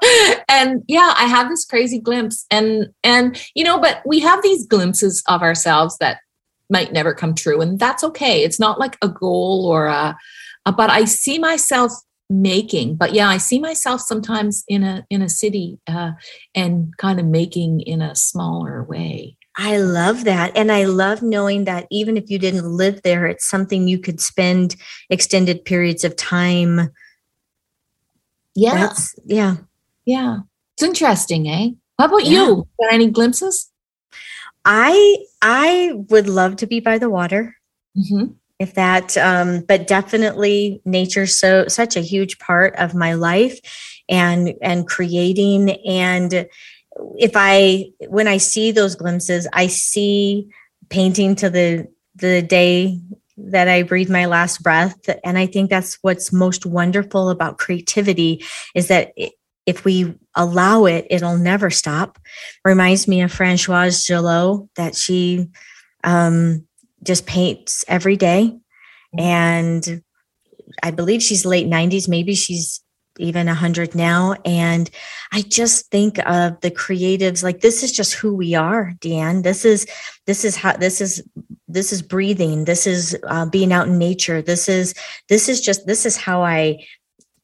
and 0.48 0.82
yeah, 0.88 1.14
I 1.16 1.24
have 1.24 1.48
this 1.48 1.64
crazy 1.64 1.98
glimpse 1.98 2.46
and 2.50 2.88
and 3.02 3.40
you 3.54 3.64
know, 3.64 3.78
but 3.78 4.02
we 4.04 4.20
have 4.20 4.42
these 4.42 4.66
glimpses 4.66 5.22
of 5.28 5.42
ourselves 5.42 5.96
that 5.98 6.18
might 6.68 6.92
never 6.92 7.14
come 7.14 7.34
true 7.34 7.60
and 7.60 7.78
that's 7.78 8.04
okay. 8.04 8.42
It's 8.42 8.60
not 8.60 8.80
like 8.80 8.96
a 9.00 9.08
goal 9.08 9.66
or 9.70 9.86
a, 9.86 10.16
a 10.66 10.72
but 10.72 10.90
I 10.90 11.04
see 11.04 11.38
myself 11.38 11.92
making 12.30 12.96
but 12.96 13.12
yeah 13.12 13.28
i 13.28 13.36
see 13.36 13.58
myself 13.58 14.00
sometimes 14.00 14.64
in 14.66 14.82
a 14.82 15.04
in 15.10 15.20
a 15.20 15.28
city 15.28 15.78
uh, 15.86 16.10
and 16.54 16.96
kind 16.96 17.20
of 17.20 17.26
making 17.26 17.80
in 17.80 18.00
a 18.00 18.16
smaller 18.16 18.82
way 18.82 19.36
I 19.56 19.76
love 19.78 20.24
that. 20.24 20.56
And 20.56 20.72
I 20.72 20.84
love 20.84 21.22
knowing 21.22 21.64
that 21.64 21.86
even 21.90 22.16
if 22.16 22.28
you 22.30 22.38
didn't 22.38 22.64
live 22.66 23.02
there, 23.02 23.26
it's 23.26 23.46
something 23.46 23.86
you 23.86 23.98
could 23.98 24.20
spend 24.20 24.74
extended 25.10 25.64
periods 25.64 26.02
of 26.04 26.16
time. 26.16 26.90
Yeah. 28.54 28.74
That's, 28.74 29.14
yeah. 29.24 29.56
Yeah. 30.04 30.38
It's 30.74 30.82
interesting, 30.82 31.48
eh? 31.48 31.70
How 31.98 32.06
about 32.06 32.24
Yeah. 32.24 32.46
you? 32.46 32.68
Got 32.80 32.92
any 32.92 33.08
glimpses? 33.10 33.70
I 34.64 35.18
I 35.42 35.92
would 36.08 36.28
love 36.28 36.56
to 36.56 36.66
be 36.66 36.80
by 36.80 36.98
the 36.98 37.10
water. 37.10 37.56
Mm-hmm. 37.96 38.32
if 38.58 38.74
that 38.74 39.16
um 39.18 39.60
but 39.68 39.86
definitely 39.86 40.80
nature's 40.84 41.36
so 41.36 41.68
such 41.68 41.96
a 41.96 42.00
huge 42.00 42.40
part 42.40 42.74
of 42.76 42.92
my 42.92 43.14
life 43.14 43.60
and 44.08 44.52
and 44.62 44.88
creating 44.88 45.70
and 45.86 46.48
if 47.18 47.32
i 47.34 47.84
when 48.08 48.28
i 48.28 48.36
see 48.36 48.70
those 48.70 48.94
glimpses 48.94 49.48
i 49.52 49.66
see 49.66 50.48
painting 50.90 51.34
to 51.34 51.50
the 51.50 51.86
the 52.14 52.42
day 52.42 53.00
that 53.36 53.68
i 53.68 53.82
breathe 53.82 54.10
my 54.10 54.26
last 54.26 54.62
breath. 54.62 54.96
And 55.24 55.36
i 55.38 55.46
think 55.46 55.70
that's 55.70 55.98
what's 56.02 56.32
most 56.32 56.64
wonderful 56.66 57.30
about 57.30 57.58
creativity 57.58 58.44
is 58.74 58.88
that 58.88 59.12
it, 59.16 59.32
if 59.66 59.84
we 59.84 60.14
allow 60.36 60.84
it 60.84 61.06
it'll 61.10 61.38
never 61.38 61.70
stop. 61.70 62.18
Reminds 62.64 63.08
me 63.08 63.22
of 63.22 63.32
Françoise 63.32 64.06
Gilot 64.06 64.68
that 64.76 64.94
she 64.94 65.48
um 66.04 66.66
just 67.02 67.26
paints 67.26 67.84
every 67.88 68.16
day. 68.16 68.56
And 69.18 70.02
i 70.82 70.90
believe 70.90 71.22
she's 71.22 71.44
late 71.44 71.66
90s 71.66 72.08
maybe 72.08 72.34
she's 72.34 72.83
even 73.18 73.48
a 73.48 73.52
100 73.52 73.94
now. 73.94 74.34
And 74.44 74.90
i 75.32 75.42
just 75.42 75.90
think 75.90 76.18
of 76.26 76.60
the 76.60 76.70
creatives 76.70 77.42
like 77.42 77.60
this 77.60 77.82
is 77.82 77.92
just 77.92 78.14
who 78.14 78.34
we 78.34 78.54
are 78.54 78.92
deanne. 79.00 79.42
This 79.42 79.64
is 79.64 79.86
this 80.26 80.44
is 80.44 80.56
how 80.56 80.76
this 80.76 81.00
is 81.00 81.22
this 81.68 81.92
is 81.92 82.02
breathing. 82.02 82.64
This 82.64 82.86
is 82.86 83.18
uh, 83.24 83.46
being 83.46 83.72
out 83.72 83.88
in 83.88 83.98
nature. 83.98 84.42
This 84.42 84.68
is 84.68 84.94
this 85.28 85.48
is 85.48 85.60
just 85.60 85.86
this 85.86 86.06
is 86.06 86.16
how 86.16 86.42
i 86.42 86.84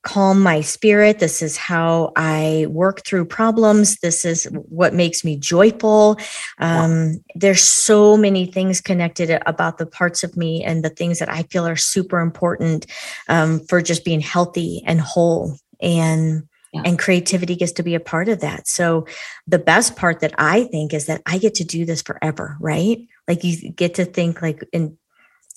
calm 0.03 0.41
my 0.41 0.61
spirit. 0.63 1.19
This 1.19 1.43
is 1.43 1.57
how 1.57 2.13
i 2.17 2.67
work 2.71 3.05
through 3.05 3.27
problems. 3.27 3.99
This 4.01 4.25
is 4.25 4.45
what 4.69 4.95
makes 4.95 5.25
me 5.25 5.37
joyful. 5.37 6.17
Um, 6.59 7.23
there's 7.35 7.63
so 7.63 8.17
many 8.17 8.47
things 8.47 8.81
connected 8.81 9.31
about 9.47 9.79
the 9.79 9.87
parts 9.87 10.23
of 10.23 10.37
me 10.37 10.65
and 10.65 10.83
the 10.85 10.91
things 10.91 11.19
that 11.19 11.29
i 11.29 11.43
feel 11.45 11.67
are 11.67 11.77
super 11.77 12.21
important 12.21 12.87
um, 13.29 13.61
for 13.69 13.83
just 13.83 14.05
being 14.05 14.21
healthy 14.21 14.83
and 14.87 15.01
whole. 15.01 15.57
And 15.83 16.49
Yeah. 16.73 16.83
and 16.85 16.99
creativity 16.99 17.57
gets 17.57 17.73
to 17.73 17.83
be 17.83 17.97
a 17.97 18.01
part 18.01 18.29
of 18.29 18.41
that. 18.41 18.69
So 18.69 19.07
the 19.47 19.59
best 19.59 19.97
part 19.97 20.21
that 20.21 20.35
i 20.39 20.65
think 20.65 20.95
is 20.95 21.07
that 21.07 21.21
i 21.27 21.39
get 21.39 21.55
to 21.57 21.65
do 21.65 21.85
this 21.85 22.03
forever 22.03 22.57
right? 22.61 22.99
Like 23.29 23.45
you 23.45 23.73
get 23.73 23.95
to 23.95 24.05
think 24.05 24.41
like 24.41 24.65
in 24.73 24.97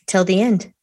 till 0.07 0.25
the 0.25 0.41
end. 0.41 0.73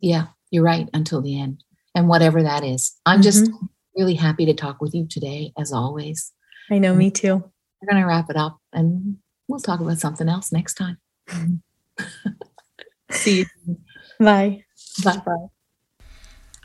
Yeah, 0.00 0.26
you're 0.50 0.64
right. 0.64 0.88
Until 0.92 1.20
the 1.22 1.40
end. 1.40 1.64
And 1.94 2.08
whatever 2.08 2.42
that 2.42 2.64
is. 2.64 2.96
I'm 3.06 3.22
just 3.22 3.44
mm-hmm. 3.44 3.66
really 3.96 4.14
happy 4.14 4.46
to 4.46 4.54
talk 4.54 4.80
with 4.80 4.94
you 4.94 5.06
today, 5.08 5.52
as 5.58 5.72
always. 5.72 6.32
i 6.70 6.78
know 6.78 6.94
me 6.94 7.10
too 7.10 7.36
We're 7.80 7.90
going 7.90 8.02
to 8.02 8.08
wrap 8.08 8.30
it 8.30 8.36
up 8.36 8.58
and 8.72 9.18
we'll 9.48 9.60
talk 9.60 9.80
about 9.80 9.98
something 9.98 10.28
else 10.28 10.52
next 10.52 10.74
time. 10.74 10.98
See 13.10 13.40
you. 13.40 13.76
bye 14.18 14.64
Bye 15.02 15.16
bye. 15.24 15.46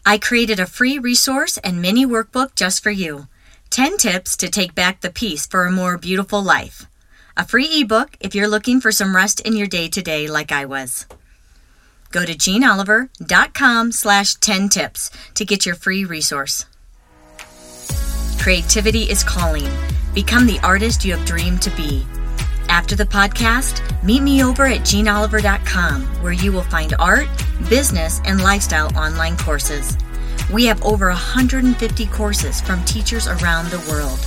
I 0.05 0.17
created 0.17 0.59
a 0.59 0.65
free 0.65 0.97
resource 0.97 1.57
and 1.59 1.81
mini 1.81 2.05
workbook 2.05 2.55
just 2.55 2.81
for 2.83 2.91
you 2.91 3.27
10 3.69 3.97
tips 3.97 4.35
to 4.37 4.49
take 4.49 4.73
back 4.73 5.01
the 5.01 5.11
peace 5.11 5.45
for 5.45 5.65
a 5.65 5.71
more 5.71 5.97
beautiful 5.97 6.41
life. 6.41 6.87
A 7.37 7.45
free 7.45 7.81
ebook 7.81 8.17
if 8.19 8.33
you're 8.33 8.47
looking 8.47 8.81
for 8.81 8.91
some 8.91 9.15
rest 9.15 9.39
in 9.41 9.55
your 9.55 9.67
day 9.67 9.87
to 9.89 10.01
day, 10.01 10.27
like 10.27 10.51
I 10.51 10.65
was. 10.65 11.05
Go 12.11 12.25
to 12.25 12.33
jeanneoliver.com 12.33 13.91
slash 13.91 14.35
10 14.35 14.69
tips 14.69 15.11
to 15.35 15.45
get 15.45 15.65
your 15.65 15.75
free 15.75 16.05
resource. 16.05 16.65
Creativity 18.39 19.03
is 19.03 19.23
calling. 19.23 19.69
Become 20.13 20.47
the 20.47 20.59
artist 20.63 21.05
you 21.05 21.15
have 21.15 21.25
dreamed 21.25 21.61
to 21.61 21.69
be. 21.71 22.05
After 22.67 22.95
the 22.95 23.05
podcast, 23.05 23.81
meet 24.03 24.21
me 24.21 24.43
over 24.43 24.65
at 24.65 24.81
jeanneoliver.com 24.81 26.03
where 26.23 26.33
you 26.33 26.51
will 26.51 26.63
find 26.63 26.95
art, 26.99 27.27
business, 27.69 28.21
and 28.25 28.41
lifestyle 28.41 28.95
online 28.97 29.37
courses. 29.37 29.97
We 30.51 30.65
have 30.65 30.83
over 30.83 31.07
150 31.09 32.05
courses 32.07 32.61
from 32.61 32.83
teachers 32.85 33.27
around 33.27 33.69
the 33.69 33.85
world. 33.91 34.19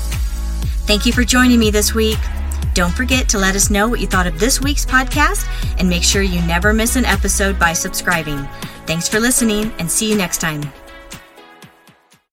Thank 0.87 1.07
you 1.07 1.13
for 1.13 1.25
joining 1.25 1.59
me 1.59 1.71
this 1.71 1.95
week. 1.95 2.19
Don't 2.75 2.95
forget 2.95 3.29
to 3.31 3.39
let 3.39 3.55
us 3.55 3.71
know 3.71 3.89
what 3.89 4.01
you 4.01 4.07
thought 4.07 4.27
of 4.27 4.39
this 4.39 4.61
week's 4.61 4.87
podcast 4.87 5.47
and 5.79 5.89
make 5.89 6.03
sure 6.03 6.23
you 6.23 6.41
never 6.43 6.73
miss 6.73 6.97
an 6.97 7.05
episode 7.05 7.59
by 7.59 7.73
subscribing. 7.73 8.47
Thanks 8.87 9.09
for 9.09 9.21
listening 9.21 9.73
and 9.79 9.91
see 9.91 10.11
you 10.11 10.17
next 10.17 10.39
time. 10.39 10.63